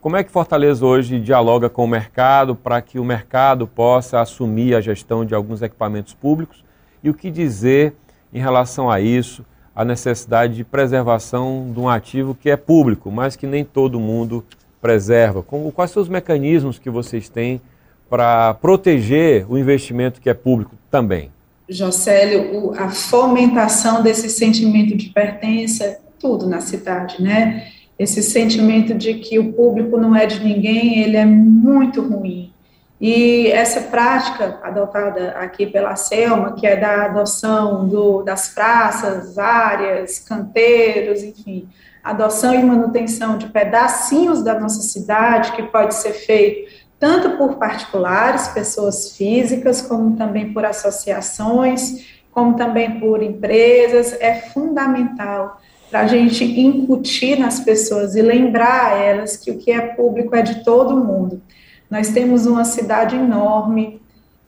Como 0.00 0.16
é 0.16 0.24
que 0.24 0.30
Fortaleza 0.30 0.84
hoje 0.86 1.20
dialoga 1.20 1.68
com 1.68 1.84
o 1.84 1.88
mercado 1.88 2.54
para 2.56 2.80
que 2.80 2.98
o 2.98 3.04
mercado 3.04 3.66
possa 3.66 4.18
assumir 4.18 4.74
a 4.74 4.80
gestão 4.80 5.26
de 5.26 5.34
alguns 5.34 5.60
equipamentos 5.60 6.14
públicos? 6.14 6.64
E 7.04 7.10
o 7.10 7.14
que 7.14 7.30
dizer 7.30 7.92
em 8.32 8.40
relação 8.40 8.90
a 8.90 8.98
isso, 8.98 9.44
a 9.76 9.84
necessidade 9.84 10.54
de 10.54 10.64
preservação 10.64 11.70
de 11.70 11.78
um 11.78 11.86
ativo 11.86 12.34
que 12.34 12.48
é 12.48 12.56
público, 12.56 13.10
mas 13.10 13.36
que 13.36 13.46
nem 13.46 13.62
todo 13.62 14.00
mundo 14.00 14.42
preserva? 14.80 15.42
quais 15.42 15.90
são 15.90 16.02
os 16.02 16.08
mecanismos 16.08 16.78
que 16.78 16.88
vocês 16.88 17.28
têm 17.28 17.60
para 18.08 18.54
proteger 18.54 19.44
o 19.50 19.58
investimento 19.58 20.18
que 20.18 20.30
é 20.30 20.34
público 20.34 20.76
também? 20.90 21.30
Jocélio, 21.68 22.72
a 22.74 22.88
fomentação 22.88 24.02
desse 24.02 24.30
sentimento 24.30 24.96
de 24.96 25.10
pertença, 25.10 25.98
tudo 26.18 26.46
na 26.46 26.62
cidade, 26.62 27.22
né? 27.22 27.70
Esse 28.00 28.22
sentimento 28.22 28.94
de 28.94 29.12
que 29.12 29.38
o 29.38 29.52
público 29.52 29.98
não 29.98 30.16
é 30.16 30.24
de 30.24 30.42
ninguém, 30.42 31.00
ele 31.00 31.18
é 31.18 31.26
muito 31.26 32.00
ruim. 32.00 32.50
E 32.98 33.48
essa 33.48 33.82
prática 33.82 34.58
adotada 34.62 35.32
aqui 35.32 35.66
pela 35.66 35.94
Selma, 35.96 36.54
que 36.54 36.66
é 36.66 36.76
da 36.76 37.04
adoção 37.04 37.86
do, 37.86 38.22
das 38.22 38.54
praças, 38.54 39.36
áreas, 39.36 40.18
canteiros, 40.18 41.22
enfim, 41.22 41.68
adoção 42.02 42.54
e 42.54 42.62
manutenção 42.62 43.36
de 43.36 43.48
pedacinhos 43.48 44.42
da 44.42 44.58
nossa 44.58 44.80
cidade, 44.80 45.52
que 45.52 45.64
pode 45.64 45.94
ser 45.94 46.14
feito 46.14 46.70
tanto 46.98 47.36
por 47.36 47.56
particulares, 47.56 48.48
pessoas 48.48 49.14
físicas, 49.14 49.82
como 49.82 50.16
também 50.16 50.54
por 50.54 50.64
associações, 50.64 52.06
como 52.32 52.56
também 52.56 52.98
por 52.98 53.22
empresas, 53.22 54.16
é 54.20 54.36
fundamental 54.36 55.60
para 55.90 56.00
a 56.00 56.06
gente 56.06 56.44
incutir 56.44 57.38
nas 57.38 57.60
pessoas 57.60 58.14
e 58.14 58.22
lembrar 58.22 58.92
a 58.92 58.94
elas 58.96 59.36
que 59.36 59.50
o 59.50 59.58
que 59.58 59.72
é 59.72 59.80
público 59.80 60.34
é 60.36 60.40
de 60.42 60.62
todo 60.62 60.96
mundo. 60.96 61.42
Nós 61.90 62.10
temos 62.10 62.46
uma 62.46 62.64
cidade 62.64 63.16
enorme, 63.16 64.00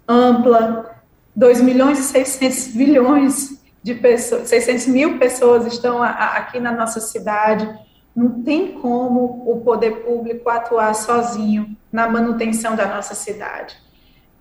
ampla, 0.06 1.02
2 1.34 1.60
milhões 1.60 1.98
e 1.98 2.02
600 2.04 2.68
bilhões 2.68 3.60
de 3.82 3.94
pessoas, 3.94 4.48
600 4.48 4.86
mil 4.86 5.18
pessoas 5.18 5.66
estão 5.66 6.00
a, 6.00 6.08
a, 6.08 6.36
aqui 6.36 6.60
na 6.60 6.70
nossa 6.70 7.00
cidade. 7.00 7.68
Não 8.14 8.42
tem 8.42 8.74
como 8.74 9.42
o 9.44 9.60
poder 9.64 10.04
público 10.04 10.48
atuar 10.48 10.94
sozinho 10.94 11.76
na 11.90 12.08
manutenção 12.08 12.76
da 12.76 12.86
nossa 12.86 13.14
cidade. 13.14 13.74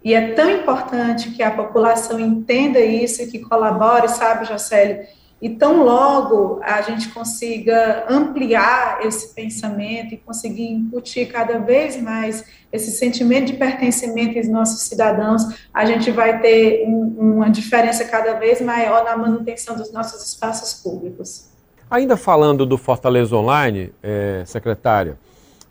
E 0.04 0.14
é 0.14 0.34
tão 0.34 0.50
importante 0.50 1.32
que 1.32 1.42
a 1.42 1.52
população 1.52 2.20
entenda 2.20 2.80
isso 2.80 3.24
e 3.24 3.28
que 3.28 3.40
colabore, 3.40 4.08
sabe, 4.10 4.46
Jocélio? 4.46 5.04
E 5.42 5.50
tão 5.50 5.84
logo 5.84 6.60
a 6.62 6.82
gente 6.84 7.10
consiga 7.10 8.06
ampliar 8.08 9.04
esse 9.04 9.34
pensamento 9.34 10.14
e 10.14 10.18
conseguir 10.18 10.68
incutir 10.68 11.32
cada 11.32 11.58
vez 11.58 12.00
mais 12.00 12.46
esse 12.72 12.92
sentimento 12.92 13.48
de 13.48 13.54
pertencimento 13.54 14.38
aos 14.38 14.48
nossos 14.48 14.84
cidadãos, 14.84 15.42
a 15.74 15.84
gente 15.84 16.12
vai 16.12 16.40
ter 16.40 16.86
um, 16.88 17.34
uma 17.38 17.50
diferença 17.50 18.06
cada 18.06 18.34
vez 18.34 18.62
maior 18.62 19.04
na 19.04 19.18
manutenção 19.18 19.76
dos 19.76 19.92
nossos 19.92 20.24
espaços 20.24 20.80
públicos. 20.80 21.50
Ainda 21.90 22.16
falando 22.16 22.64
do 22.64 22.78
Fortaleza 22.78 23.36
Online, 23.36 23.92
é, 24.04 24.44
secretária, 24.46 25.18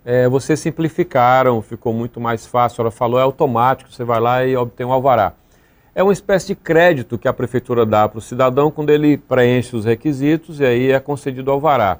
é, 0.05 0.29
vocês 0.29 0.59
simplificaram, 0.59 1.63
ficou 1.63 1.95
muito 1.95 2.21
mais 2.21 2.45
fácil. 2.45 2.83
Ela 2.83 2.91
falou, 2.91 3.21
é 3.21 3.23
automático, 3.23 3.91
você 3.91 4.03
vai 4.03 4.19
lá 4.19 4.45
e 4.45 4.57
obtém 4.57 4.85
um 4.85 4.93
alvará 4.93 5.35
é 5.95 6.03
uma 6.03 6.13
espécie 6.13 6.49
de 6.49 6.55
crédito 6.55 7.19
que 7.19 7.27
a 7.27 7.33
prefeitura 7.33 7.85
dá 7.85 8.09
para 8.09 8.19
o 8.19 8.23
cidadão 8.23 8.71
quando 8.71 8.91
ele 8.91 9.17
preenche 9.17 9.75
os 9.75 9.85
requisitos 9.85 10.61
e 10.61 10.65
aí 10.65 10.93
é 10.93 11.01
concedido 11.01 11.51
alvará. 11.51 11.99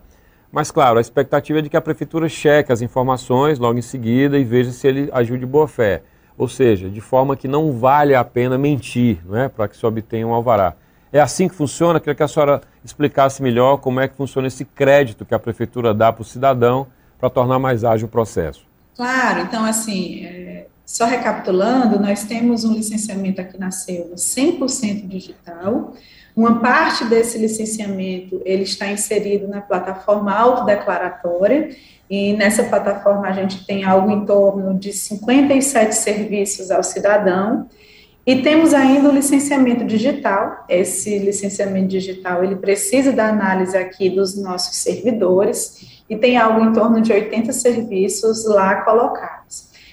Mas, 0.53 0.71
claro, 0.71 0.99
a 0.99 1.01
expectativa 1.01 1.61
é 1.61 1.63
de 1.63 1.69
que 1.69 1.77
a 1.77 1.81
prefeitura 1.81 2.29
cheque 2.29 2.73
as 2.73 2.83
informações 2.83 3.59
logo 3.59 3.79
em 3.79 3.83
seguida 3.83 4.39
e 4.39 4.45
veja 4.45 4.73
se 4.73 4.87
ele 4.87 5.09
agiu 5.13 5.37
de 5.37 5.47
boa 5.47 5.69
fé. 5.69 6.03
Ou 6.37 6.49
seja, 6.49 6.89
de 6.89 7.01
forma 7.01 7.37
que 7.37 7.47
não 7.47 7.73
vale 7.73 8.15
a 8.15 8.25
pena 8.25 8.57
mentir 8.57 9.21
não 9.25 9.37
é? 9.37 9.49
para 9.49 9.69
que 9.69 9.77
se 9.77 9.87
obtenha 9.87 10.27
um 10.27 10.35
alvará. 10.35 10.75
É 11.13 11.21
assim 11.21 11.49
que 11.49 11.55
funciona? 11.55 12.01
Queria 12.01 12.15
que 12.15 12.23
a 12.23 12.29
senhora 12.29 12.61
explicasse 12.85 13.43
melhor 13.43 13.79
como 13.79 14.01
é 14.01 14.09
que 14.09 14.17
funciona 14.17 14.49
esse 14.49 14.65
crédito 14.65 15.25
que 15.25 15.35
a 15.35 15.39
prefeitura 15.39 15.93
dá 15.93 16.13
para 16.13 16.23
o 16.23 16.25
cidadão 16.25 16.87
para 17.19 17.29
tornar 17.29 17.59
mais 17.59 17.85
ágil 17.85 18.07
o 18.07 18.11
processo. 18.11 18.65
Claro, 18.97 19.41
então, 19.41 19.65
assim, 19.65 20.25
é, 20.25 20.67
só 20.91 21.05
recapitulando, 21.05 22.01
nós 22.01 22.25
temos 22.25 22.65
um 22.65 22.73
licenciamento 22.73 23.41
aqui 23.41 23.57
na 23.57 23.71
Selva 23.71 24.17
100% 24.17 25.07
digital. 25.07 25.95
Uma 26.35 26.59
parte 26.59 27.05
desse 27.05 27.39
licenciamento 27.39 28.43
ele 28.45 28.65
está 28.65 28.91
inserido 28.91 29.47
na 29.47 29.61
plataforma 29.61 30.35
autodeclaratória, 30.35 31.71
e 32.11 32.33
nessa 32.33 32.65
plataforma 32.65 33.29
a 33.29 33.33
gente 33.33 33.65
tem 33.65 33.85
algo 33.85 34.11
em 34.11 34.27
torno 34.27 34.77
de 34.77 34.93
57 34.93 35.95
serviços 35.95 36.73
ao 36.73 36.83
cidadão. 36.83 37.69
E 38.27 38.43
temos 38.43 38.75
ainda 38.75 39.11
o 39.11 39.15
licenciamento 39.15 39.85
digital. 39.85 40.65
Esse 40.69 41.21
licenciamento 41.21 41.87
digital 41.87 42.43
ele 42.43 42.57
precisa 42.57 43.13
da 43.13 43.29
análise 43.29 43.77
aqui 43.77 44.11
dos 44.11 44.37
nossos 44.37 44.77
servidores 44.79 46.03
e 46.11 46.17
tem 46.17 46.37
algo 46.37 46.65
em 46.65 46.73
torno 46.73 47.01
de 47.01 47.13
80 47.13 47.53
serviços 47.53 48.45
lá 48.45 48.83
colocados. 48.83 49.40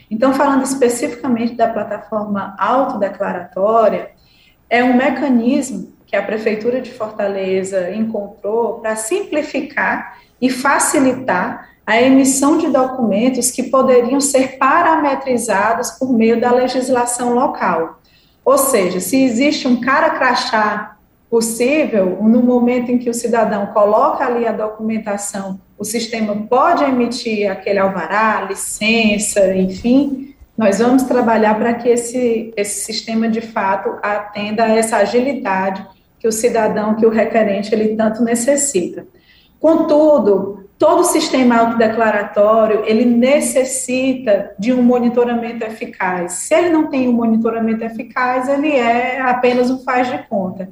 Então, 0.10 0.34
falando 0.34 0.64
especificamente 0.64 1.56
da 1.56 1.68
plataforma 1.68 2.56
autodeclaratória, 2.58 4.12
é 4.70 4.84
um 4.84 4.96
mecanismo 4.96 5.94
que 6.06 6.16
a 6.16 6.24
Prefeitura 6.24 6.82
de 6.82 6.92
Fortaleza 6.92 7.92
encontrou 7.92 8.80
para 8.80 8.96
simplificar 8.96 10.18
e 10.42 10.50
facilitar 10.50 11.70
a 11.86 12.02
emissão 12.02 12.58
de 12.58 12.68
documentos 12.68 13.52
que 13.52 13.64
poderiam 13.64 14.20
ser 14.20 14.58
parametrizados 14.58 15.92
por 15.92 16.12
meio 16.12 16.40
da 16.40 16.52
legislação 16.52 17.34
local. 17.34 18.00
Ou 18.44 18.58
seja, 18.58 19.00
se 19.00 19.22
existe 19.22 19.68
um 19.68 19.82
cara 19.82 20.12
crachá 20.12 20.98
possível, 21.30 22.18
no 22.22 22.42
momento 22.42 22.90
em 22.92 22.98
que 22.98 23.10
o 23.10 23.14
cidadão 23.14 23.68
coloca 23.68 24.26
ali 24.26 24.48
a 24.48 24.54
documentação, 24.54 25.60
o 25.78 25.84
sistema 25.84 26.36
pode 26.36 26.84
emitir 26.84 27.52
aquele 27.52 27.80
alvará, 27.80 28.48
licença, 28.50 29.56
enfim, 29.56 30.36
nós 30.58 30.80
vamos 30.80 31.04
trabalhar 31.04 31.54
para 31.56 31.76
que 31.76 31.88
esse, 31.88 32.52
esse 32.58 32.86
sistema 32.86 33.30
de 33.30 33.42
fato 33.42 33.98
atenda 34.02 34.64
a 34.64 34.76
essa 34.76 34.98
agilidade 34.98 35.86
que 36.20 36.28
o 36.28 36.32
cidadão, 36.32 36.96
que 36.96 37.06
o 37.06 37.12
requerente, 37.12 37.74
ele 37.74 37.96
tanto 37.96 38.24
necessita. 38.24 39.06
Contudo, 39.60 40.68
todo 40.80 41.04
sistema 41.04 41.58
autodeclaratório, 41.58 42.84
ele 42.86 43.06
necessita 43.06 44.52
de 44.58 44.74
um 44.74 44.82
monitoramento 44.82 45.64
eficaz. 45.64 46.34
Se 46.34 46.56
ele 46.56 46.70
não 46.70 46.90
tem 46.90 47.08
um 47.08 47.14
monitoramento 47.14 47.84
eficaz, 47.84 48.50
ele 48.50 48.72
é 48.72 49.22
apenas 49.22 49.70
um 49.70 49.84
faz 49.84 50.10
de 50.10 50.18
conta. 50.28 50.70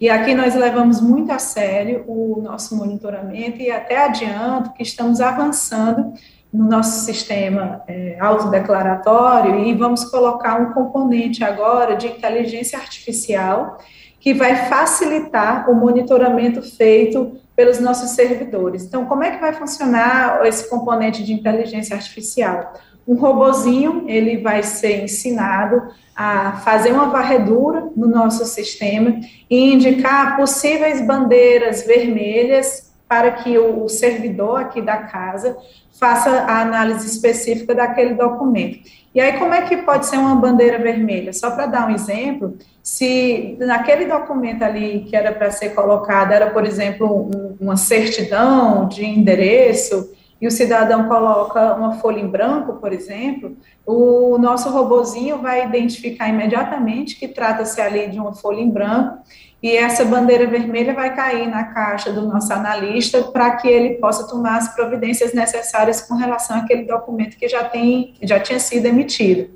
E 0.00 0.10
aqui 0.10 0.34
nós 0.34 0.54
levamos 0.54 1.00
muito 1.00 1.32
a 1.32 1.38
sério 1.38 2.04
o 2.06 2.40
nosso 2.42 2.76
monitoramento 2.76 3.60
e 3.62 3.70
até 3.70 4.04
adianto 4.04 4.72
que 4.74 4.82
estamos 4.82 5.20
avançando 5.20 6.12
no 6.52 6.64
nosso 6.64 7.04
sistema 7.04 7.82
é, 7.88 8.16
autodeclaratório 8.20 9.64
e 9.64 9.74
vamos 9.74 10.04
colocar 10.04 10.60
um 10.60 10.72
componente 10.72 11.42
agora 11.42 11.96
de 11.96 12.08
inteligência 12.08 12.78
artificial 12.78 13.78
que 14.20 14.34
vai 14.34 14.68
facilitar 14.68 15.70
o 15.70 15.74
monitoramento 15.74 16.60
feito 16.60 17.38
pelos 17.54 17.80
nossos 17.80 18.10
servidores. 18.10 18.84
Então, 18.84 19.06
como 19.06 19.22
é 19.22 19.30
que 19.30 19.40
vai 19.40 19.52
funcionar 19.52 20.44
esse 20.44 20.68
componente 20.68 21.24
de 21.24 21.32
inteligência 21.32 21.96
artificial? 21.96 22.74
Um 23.06 23.14
robozinho, 23.14 24.04
ele 24.08 24.38
vai 24.38 24.62
ser 24.62 25.04
ensinado 25.04 25.82
a 26.14 26.52
fazer 26.64 26.92
uma 26.92 27.06
varredura 27.06 27.88
no 27.94 28.08
nosso 28.08 28.44
sistema 28.46 29.20
e 29.48 29.74
indicar 29.74 30.36
possíveis 30.36 31.00
bandeiras 31.00 31.86
vermelhas 31.86 32.90
para 33.08 33.30
que 33.30 33.56
o 33.58 33.88
servidor 33.88 34.60
aqui 34.60 34.80
da 34.80 34.98
casa 34.98 35.56
faça 35.98 36.30
a 36.30 36.60
análise 36.60 37.06
específica 37.06 37.74
daquele 37.74 38.14
documento. 38.14 38.80
E 39.14 39.20
aí, 39.20 39.38
como 39.38 39.54
é 39.54 39.62
que 39.62 39.78
pode 39.78 40.06
ser 40.06 40.18
uma 40.18 40.34
bandeira 40.34 40.78
vermelha? 40.78 41.32
Só 41.32 41.50
para 41.50 41.66
dar 41.66 41.88
um 41.88 41.94
exemplo, 41.94 42.56
se 42.82 43.56
naquele 43.58 44.04
documento 44.04 44.62
ali 44.62 45.06
que 45.08 45.16
era 45.16 45.32
para 45.32 45.50
ser 45.50 45.70
colocado, 45.70 46.32
era, 46.32 46.50
por 46.50 46.66
exemplo, 46.66 47.30
um, 47.34 47.56
uma 47.58 47.76
certidão 47.76 48.86
de 48.88 49.04
endereço, 49.04 50.10
e 50.40 50.46
o 50.46 50.50
cidadão 50.50 51.08
coloca 51.08 51.74
uma 51.74 51.94
folha 51.94 52.20
em 52.20 52.26
branco, 52.26 52.74
por 52.74 52.92
exemplo, 52.92 53.56
o 53.86 54.36
nosso 54.38 54.68
robozinho 54.70 55.38
vai 55.38 55.64
identificar 55.64 56.28
imediatamente 56.28 57.16
que 57.16 57.26
trata-se 57.26 57.80
ali 57.80 58.08
de 58.08 58.18
uma 58.18 58.34
folha 58.34 58.60
em 58.60 58.70
branco 58.70 59.18
e 59.62 59.74
essa 59.74 60.04
bandeira 60.04 60.46
vermelha 60.46 60.92
vai 60.92 61.14
cair 61.16 61.48
na 61.48 61.64
caixa 61.64 62.12
do 62.12 62.22
nosso 62.22 62.52
analista 62.52 63.22
para 63.22 63.56
que 63.56 63.66
ele 63.66 63.94
possa 63.94 64.28
tomar 64.28 64.58
as 64.58 64.74
providências 64.74 65.32
necessárias 65.32 66.02
com 66.02 66.14
relação 66.14 66.58
àquele 66.58 66.84
documento 66.84 67.36
que 67.36 67.48
já, 67.48 67.64
tem, 67.64 68.14
já 68.22 68.38
tinha 68.38 68.58
sido 68.58 68.86
emitido. 68.86 69.50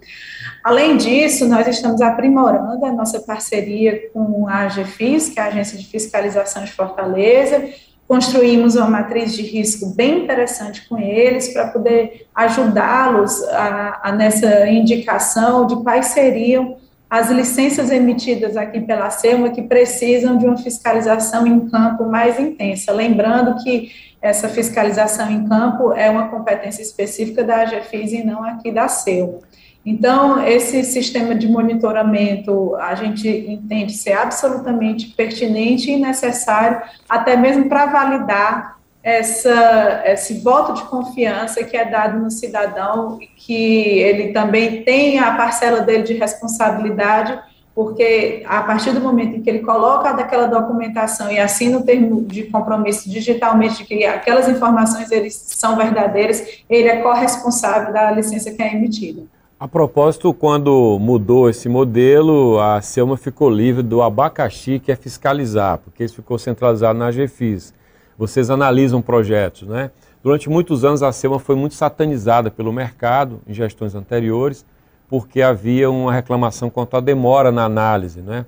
Além 0.65 0.97
disso, 0.97 1.47
nós 1.47 1.67
estamos 1.69 2.01
aprimorando 2.01 2.85
a 2.85 2.93
nossa 2.93 3.21
parceria 3.21 4.11
com 4.13 4.49
a 4.49 4.63
AGFIS, 4.65 5.29
que 5.29 5.39
é 5.39 5.43
a 5.43 5.47
Agência 5.47 5.79
de 5.79 5.87
Fiscalização 5.87 6.65
de 6.65 6.73
Fortaleza, 6.73 7.69
construímos 8.11 8.75
uma 8.75 8.89
matriz 8.91 9.35
de 9.35 9.43
risco 9.43 9.95
bem 9.95 10.25
interessante 10.25 10.89
com 10.89 10.99
eles 10.99 11.53
para 11.53 11.69
poder 11.69 12.27
ajudá-los 12.35 13.41
a, 13.51 14.01
a, 14.03 14.11
nessa 14.11 14.69
indicação 14.69 15.65
de 15.65 15.77
quais 15.77 16.07
seriam 16.07 16.77
as 17.09 17.31
licenças 17.31 17.89
emitidas 17.89 18.57
aqui 18.57 18.81
pela 18.81 19.11
SEMA 19.11 19.51
que 19.51 19.63
precisam 19.63 20.37
de 20.37 20.45
uma 20.45 20.57
fiscalização 20.57 21.47
em 21.47 21.69
campo 21.69 22.05
mais 22.05 22.37
intensa. 22.41 22.91
Lembrando 22.91 23.63
que 23.63 23.93
essa 24.21 24.49
fiscalização 24.49 25.31
em 25.31 25.47
campo 25.47 25.93
é 25.93 26.11
uma 26.11 26.27
competência 26.31 26.83
específica 26.83 27.45
da 27.45 27.61
AGFIS 27.61 28.11
e 28.11 28.25
não 28.25 28.43
aqui 28.43 28.73
da 28.73 28.89
SEMA. 28.89 29.39
Então, 29.85 30.47
esse 30.47 30.85
sistema 30.85 31.35
de 31.35 31.49
monitoramento 31.49 32.77
a 32.77 32.95
gente 32.95 33.27
entende 33.29 33.95
ser 33.95 34.13
absolutamente 34.13 35.09
pertinente 35.09 35.91
e 35.91 35.97
necessário, 35.97 36.83
até 37.09 37.35
mesmo 37.35 37.69
para 37.69 37.87
validar 37.87 38.79
essa, 39.03 40.03
esse 40.05 40.41
voto 40.41 40.75
de 40.75 40.83
confiança 40.85 41.65
que 41.65 41.77
é 41.77 41.87
dado 41.87 42.19
no 42.19 42.31
cidadão, 42.31 43.19
que 43.37 43.99
ele 43.99 44.33
também 44.33 44.83
tem 44.83 45.19
a 45.19 45.35
parcela 45.35 45.81
dele 45.81 46.03
de 46.03 46.13
responsabilidade, 46.13 47.39
porque 47.75 48.43
a 48.47 48.61
partir 48.61 48.93
do 48.93 49.01
momento 49.01 49.37
em 49.37 49.41
que 49.41 49.49
ele 49.49 49.61
coloca 49.61 50.13
daquela 50.13 50.47
documentação 50.47 51.33
e 51.33 51.39
assina 51.39 51.79
o 51.79 51.83
termo 51.83 52.21
de 52.23 52.43
compromisso 52.45 53.09
digitalmente 53.09 53.79
de 53.79 53.85
que 53.85 54.05
aquelas 54.05 54.47
informações 54.47 55.11
eles 55.11 55.35
são 55.35 55.77
verdadeiras, 55.77 56.63
ele 56.69 56.89
é 56.89 56.97
corresponsável 56.97 57.91
da 57.95 58.11
licença 58.11 58.51
que 58.51 58.63
é 58.63 58.75
emitida. 58.75 59.23
A 59.61 59.69
propósito, 59.69 60.33
quando 60.33 60.99
mudou 60.99 61.47
esse 61.51 61.69
modelo, 61.69 62.59
a 62.59 62.81
Selma 62.81 63.15
ficou 63.19 63.51
livre 63.51 63.83
do 63.83 64.01
abacaxi 64.01 64.79
que 64.79 64.91
é 64.91 64.97
fiscalizar, 64.97 65.77
porque 65.77 66.03
isso 66.03 66.15
ficou 66.15 66.39
centralizado 66.39 66.99
na 66.99 67.11
GFIS. 67.11 67.75
Vocês 68.17 68.49
analisam 68.49 69.03
projetos, 69.03 69.69
né? 69.69 69.91
Durante 70.23 70.49
muitos 70.49 70.83
anos 70.83 71.03
a 71.03 71.13
Selma 71.13 71.39
foi 71.39 71.57
muito 71.57 71.75
satanizada 71.75 72.51
pelo 72.51 72.73
mercado 72.73 73.43
em 73.47 73.53
gestões 73.53 73.95
anteriores, 73.95 74.65
porque 75.11 75.43
havia 75.43 75.91
uma 75.91 76.11
reclamação 76.11 76.71
quanto 76.71 76.97
à 76.97 77.01
demora 77.01 77.53
na 77.53 77.67
análise, 77.67 78.23
né? 78.23 78.47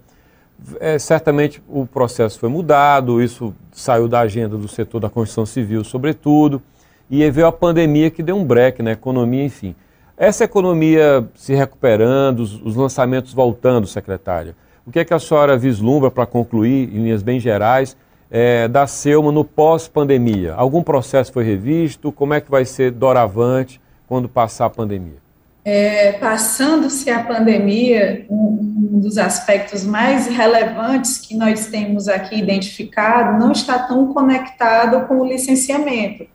É, 0.81 0.99
certamente 0.99 1.63
o 1.69 1.85
processo 1.85 2.39
foi 2.39 2.49
mudado, 2.49 3.21
isso 3.21 3.55
saiu 3.71 4.09
da 4.09 4.21
agenda 4.21 4.57
do 4.57 4.67
setor 4.67 4.99
da 4.99 5.11
construção 5.11 5.45
civil, 5.45 5.85
sobretudo, 5.85 6.63
e 7.11 7.31
veio 7.31 7.49
a 7.49 7.53
pandemia 7.53 8.11
que 8.11 8.23
deu 8.23 8.35
um 8.35 8.45
break 8.47 8.83
na 8.83 8.93
economia, 8.93 9.45
enfim. 9.45 9.75
Essa 10.17 10.45
economia 10.45 11.27
se 11.35 11.55
recuperando, 11.55 12.41
os, 12.41 12.77
lançamentos 12.77 13.33
voltando, 13.33 13.87
secretária, 13.87 14.55
o 14.87 14.91
que 14.91 14.99
é 14.99 15.05
que 15.05 15.15
a 15.15 15.19
senhora 15.19 15.57
vislumbra 15.57 16.11
para 16.11 16.27
concluir, 16.27 16.89
em 16.95 17.05
linhas 17.05 17.23
bem 17.23 17.41
gerais, 17.41 17.97
é, 18.31 18.69
da 18.69 18.87
Selma 18.87 19.33
no 19.33 19.45
pós-pandemia? 19.45 20.55
Algum 20.55 20.83
processo 20.83 21.33
foi 21.33 21.45
revisto? 21.45 22.13
Como 22.13 22.35
é 22.35 22.41
que 22.41 22.51
vai 22.51 22.65
ser 22.65 22.91
doravante 22.91 23.81
quando 24.07 24.29
passar 24.29 24.67
a 24.67 24.71
pandemia? 24.71 25.23
É, 25.65 26.13
Passando-se 26.13 27.09
a 27.09 27.23
pandemia, 27.23 28.27
um, 28.29 28.89
um, 28.95 29.01
dos 29.01 29.17
aspectos 29.17 29.85
mais 29.85 30.27
relevantes 30.27 31.19
que 31.19 31.37
nós 31.37 31.67
temos 31.67 32.09
aqui 32.09 32.37
identificado 32.37 33.39
não 33.39 33.53
está 33.53 33.79
tão 33.79 34.13
conectado 34.13 35.07
com 35.07 35.21
o 35.21 35.25
licenciamento 35.25 36.27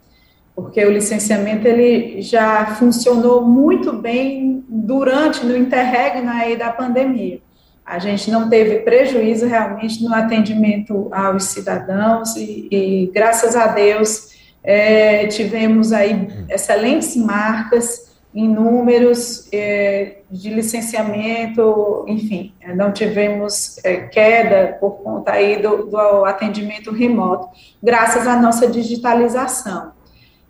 porque 0.57 0.83
o 0.83 0.91
licenciamento 0.91 1.67
ele 1.67 2.19
já 2.19 2.65
funcionou 2.79 3.43
muito 3.43 3.93
bem 3.93 4.65
durante, 4.67 5.45
no 5.45 5.55
interregno 5.55 6.31
aí 6.31 6.57
da 6.57 6.71
pandemia. 6.71 7.39
A 7.85 7.99
gente 7.99 8.31
não 8.31 8.49
teve 8.49 8.79
prejuízo 8.79 9.45
realmente 9.45 10.03
no 10.03 10.11
atendimento 10.11 11.09
aos 11.13 11.43
cidadãos 11.43 12.35
e, 12.35 12.67
e 12.71 13.11
graças 13.13 13.55
a 13.55 13.67
Deus, 13.67 14.29
é, 14.63 15.27
tivemos 15.27 15.93
aí 15.93 16.27
excelentes 16.49 17.15
marcas 17.15 18.17
em 18.33 18.49
números 18.49 19.47
é, 19.53 20.21
de 20.29 20.49
licenciamento, 20.49 22.03
enfim, 22.07 22.51
não 22.75 22.91
tivemos 22.91 23.77
é, 23.83 23.97
queda 24.07 24.75
por 24.79 25.03
conta 25.03 25.33
aí 25.33 25.61
do, 25.61 25.85
do 25.85 26.25
atendimento 26.25 26.91
remoto, 26.91 27.47
graças 27.81 28.27
à 28.27 28.41
nossa 28.41 28.67
digitalização. 28.67 29.95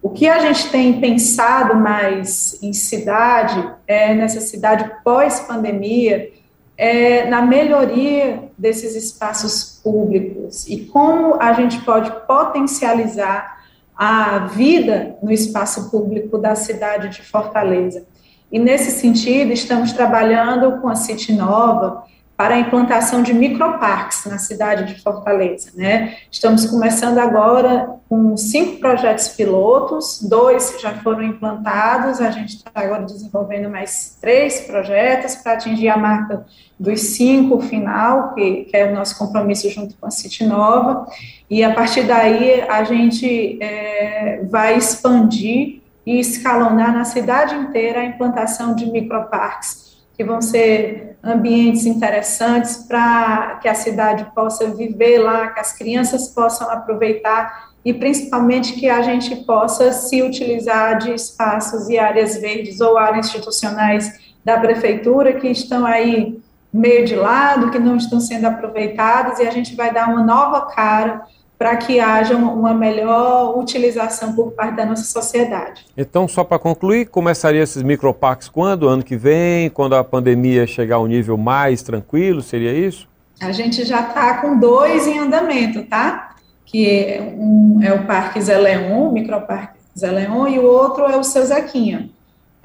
O 0.07 0.11
que 0.11 0.25
a 0.25 0.39
gente 0.39 0.69
tem 0.69 1.01
pensado 1.01 1.75
mais 1.75 2.57
em 2.63 2.71
cidade, 2.71 3.69
é, 3.85 4.13
nessa 4.13 4.39
cidade 4.39 4.89
pós-pandemia, 5.03 6.31
é 6.77 7.29
na 7.29 7.41
melhoria 7.41 8.43
desses 8.57 8.95
espaços 8.95 9.81
públicos 9.83 10.65
e 10.65 10.85
como 10.85 11.35
a 11.41 11.51
gente 11.51 11.81
pode 11.81 12.09
potencializar 12.25 13.57
a 13.97 14.45
vida 14.45 15.17
no 15.21 15.29
espaço 15.29 15.91
público 15.91 16.37
da 16.37 16.55
cidade 16.55 17.09
de 17.09 17.21
Fortaleza. 17.21 18.07
E 18.49 18.57
nesse 18.57 18.91
sentido, 18.91 19.51
estamos 19.51 19.91
trabalhando 19.91 20.79
com 20.79 20.87
a 20.87 20.95
City 20.95 21.33
Nova 21.33 22.05
para 22.37 22.53
a 22.53 22.59
implantação 22.59 23.23
de 23.23 23.33
microparques 23.33 24.23
na 24.25 24.37
cidade 24.37 24.93
de 24.93 25.01
Fortaleza. 25.01 25.71
Né? 25.75 26.17
Estamos 26.31 26.67
começando 26.67 27.17
agora 27.17 27.89
com 28.07 28.37
cinco 28.37 28.79
projetos 28.79 29.27
pilotos, 29.29 30.21
dois 30.21 30.77
já 30.79 30.93
foram 30.93 31.23
implantados, 31.23 32.21
a 32.21 32.29
gente 32.29 32.57
está 32.57 32.69
agora 32.75 33.03
desenvolvendo 33.03 33.69
mais 33.71 34.15
três 34.21 34.61
projetos 34.61 35.35
para 35.35 35.53
atingir 35.53 35.89
a 35.89 35.97
marca 35.97 36.45
dos 36.79 37.01
cinco 37.01 37.59
final, 37.59 38.35
que, 38.35 38.65
que, 38.65 38.77
é 38.77 38.85
o 38.85 38.93
nosso 38.93 39.17
compromisso 39.17 39.67
junto 39.71 39.95
com 39.97 40.05
a 40.05 40.11
City 40.11 40.45
Nova, 40.45 41.07
e 41.49 41.63
a 41.63 41.73
partir 41.73 42.03
daí 42.03 42.61
a 42.61 42.83
gente 42.83 43.57
é, 43.59 44.41
vai 44.47 44.77
expandir 44.77 45.81
e 46.05 46.19
escalonar 46.19 46.93
na 46.93 47.03
cidade 47.03 47.55
inteira 47.55 48.01
a 48.01 48.05
implantação 48.05 48.75
de 48.75 48.85
microparques 48.85 49.86
que 50.17 50.23
vão 50.23 50.41
ser 50.41 51.15
ambientes 51.23 51.85
interessantes 51.85 52.77
para 52.87 53.59
que 53.61 53.67
a 53.67 53.75
cidade 53.75 54.25
possa 54.33 54.67
viver 54.71 55.19
lá, 55.19 55.49
que 55.49 55.59
as 55.59 55.73
crianças 55.77 56.29
possam 56.29 56.69
aproveitar 56.71 57.67
e 57.85 57.93
principalmente 57.93 58.73
que 58.73 58.89
a 58.89 59.01
gente 59.01 59.35
possa 59.37 59.91
se 59.93 60.21
utilizar 60.21 60.97
de 60.97 61.13
espaços 61.13 61.87
e 61.87 61.97
áreas 61.97 62.37
verdes 62.37 62.81
ou 62.81 62.97
áreas 62.97 63.27
institucionais 63.27 64.11
da 64.43 64.59
prefeitura 64.59 65.33
que 65.33 65.47
estão 65.47 65.85
aí 65.85 66.41
meio 66.73 67.05
de 67.05 67.15
lado, 67.15 67.71
que 67.71 67.79
não 67.79 67.95
estão 67.95 68.19
sendo 68.19 68.45
aproveitadas 68.45 69.39
e 69.39 69.47
a 69.47 69.51
gente 69.51 69.75
vai 69.75 69.93
dar 69.93 70.09
uma 70.09 70.23
nova 70.23 70.61
cara 70.65 71.21
para 71.57 71.75
que 71.75 71.99
haja 71.99 72.35
uma 72.35 72.73
melhor 72.73 73.57
utilização 73.57 74.33
por 74.33 74.51
parte 74.51 74.75
da 74.75 74.85
nossa 74.85 75.03
sociedade. 75.03 75.85
Então, 75.97 76.27
só 76.27 76.43
para 76.43 76.59
concluir, 76.59 77.07
começaria 77.07 77.63
esses 77.63 77.81
microparques 77.81 78.47
quando? 78.47 78.87
Ano 78.87 79.03
que 79.03 79.17
vem, 79.17 79.69
quando 79.69 79.95
a 79.95 80.03
pandemia 80.03 80.67
chegar 80.67 80.97
a 80.97 80.99
um 80.99 81.07
nível 81.07 81.35
mais 81.35 81.81
tranquilo, 81.81 82.41
seria 82.41 82.71
isso? 82.73 83.07
A 83.41 83.51
gente 83.51 83.83
já 83.85 84.01
está 84.01 84.35
com 84.37 84.59
dois 84.59 85.07
em 85.07 85.17
andamento, 85.17 85.83
tá? 85.83 86.35
Que 86.65 87.19
um 87.37 87.79
é 87.81 87.93
o 87.93 88.05
Parque 88.05 88.41
Zé 88.41 88.57
Leon, 88.57 89.09
o 89.09 89.11
microparque 89.11 89.79
Zé 89.97 90.11
Leon, 90.11 90.47
e 90.47 90.59
o 90.59 90.65
outro 90.65 91.05
é 91.05 91.17
o 91.17 91.23
Seu 91.23 91.45
Zequinha. 91.45 92.09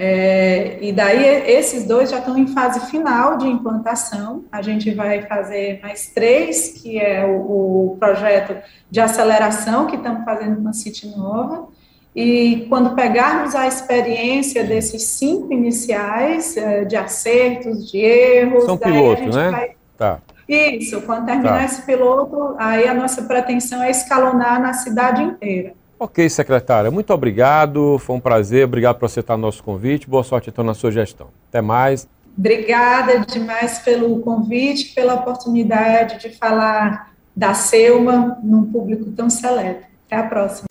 É, 0.04 0.78
e 0.80 0.92
daí 0.92 1.24
esses 1.48 1.86
dois 1.86 2.10
já 2.10 2.18
estão 2.18 2.36
em 2.36 2.48
fase 2.48 2.90
final 2.90 3.38
de 3.38 3.46
implantação. 3.46 4.44
A 4.50 4.60
gente 4.60 4.92
vai 4.92 5.22
fazer 5.22 5.78
mais 5.80 6.08
três, 6.08 6.70
que 6.70 6.98
é 6.98 7.24
o, 7.24 7.92
o 7.92 7.96
projeto 8.00 8.56
de 8.90 9.00
aceleração 9.00 9.86
que 9.86 9.94
estamos 9.94 10.24
fazendo 10.24 10.60
com 10.60 10.68
a 10.68 10.72
City 10.72 11.06
Nova. 11.16 11.68
E 12.16 12.66
quando 12.68 12.96
pegarmos 12.96 13.54
a 13.54 13.68
experiência 13.68 14.64
desses 14.64 15.04
cinco 15.04 15.52
iniciais, 15.52 16.56
é, 16.56 16.84
de 16.84 16.96
acertos, 16.96 17.88
de 17.88 17.98
erros, 17.98 18.64
são 18.64 18.76
pilotos, 18.76 19.36
né? 19.36 19.50
Vai... 19.52 19.70
Tá. 19.96 20.18
Isso, 20.48 21.00
quando 21.02 21.26
terminar 21.26 21.60
tá. 21.60 21.64
esse 21.64 21.82
piloto, 21.82 22.56
aí 22.58 22.88
a 22.88 22.92
nossa 22.92 23.22
pretensão 23.22 23.80
é 23.80 23.92
escalonar 23.92 24.60
na 24.60 24.72
cidade 24.72 25.22
inteira. 25.22 25.74
Ok, 26.02 26.28
secretária, 26.28 26.90
muito 26.90 27.12
obrigado, 27.12 27.96
foi 28.00 28.16
um 28.16 28.20
prazer, 28.20 28.64
obrigado 28.64 28.98
por 28.98 29.06
aceitar 29.06 29.36
nosso 29.36 29.62
convite, 29.62 30.10
boa 30.10 30.24
sorte 30.24 30.50
então 30.50 30.64
na 30.64 30.74
sua 30.74 30.90
gestão. 30.90 31.28
Até 31.48 31.62
mais. 31.62 32.08
Obrigada 32.36 33.20
demais 33.20 33.78
pelo 33.78 34.18
convite, 34.18 34.94
pela 34.96 35.14
oportunidade 35.14 36.18
de 36.18 36.36
falar 36.36 37.12
da 37.36 37.54
Selma 37.54 38.36
num 38.42 38.64
público 38.64 39.12
tão 39.12 39.30
seleto. 39.30 39.86
Até 40.06 40.16
a 40.16 40.24
próxima. 40.24 40.66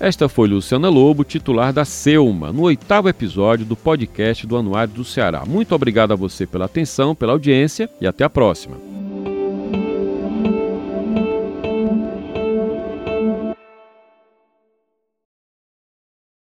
Esta 0.00 0.28
foi 0.28 0.48
Luciana 0.48 0.88
Lobo, 0.88 1.22
titular 1.22 1.72
da 1.72 1.84
Selma, 1.84 2.52
no 2.52 2.62
oitavo 2.62 3.08
episódio 3.08 3.64
do 3.64 3.76
podcast 3.76 4.44
do 4.48 4.56
Anuário 4.56 4.92
do 4.92 5.04
Ceará. 5.04 5.44
Muito 5.46 5.72
obrigado 5.76 6.10
a 6.10 6.16
você 6.16 6.44
pela 6.44 6.64
atenção, 6.64 7.14
pela 7.14 7.34
audiência 7.34 7.88
e 8.00 8.06
até 8.08 8.24
a 8.24 8.30
próxima. 8.30 8.90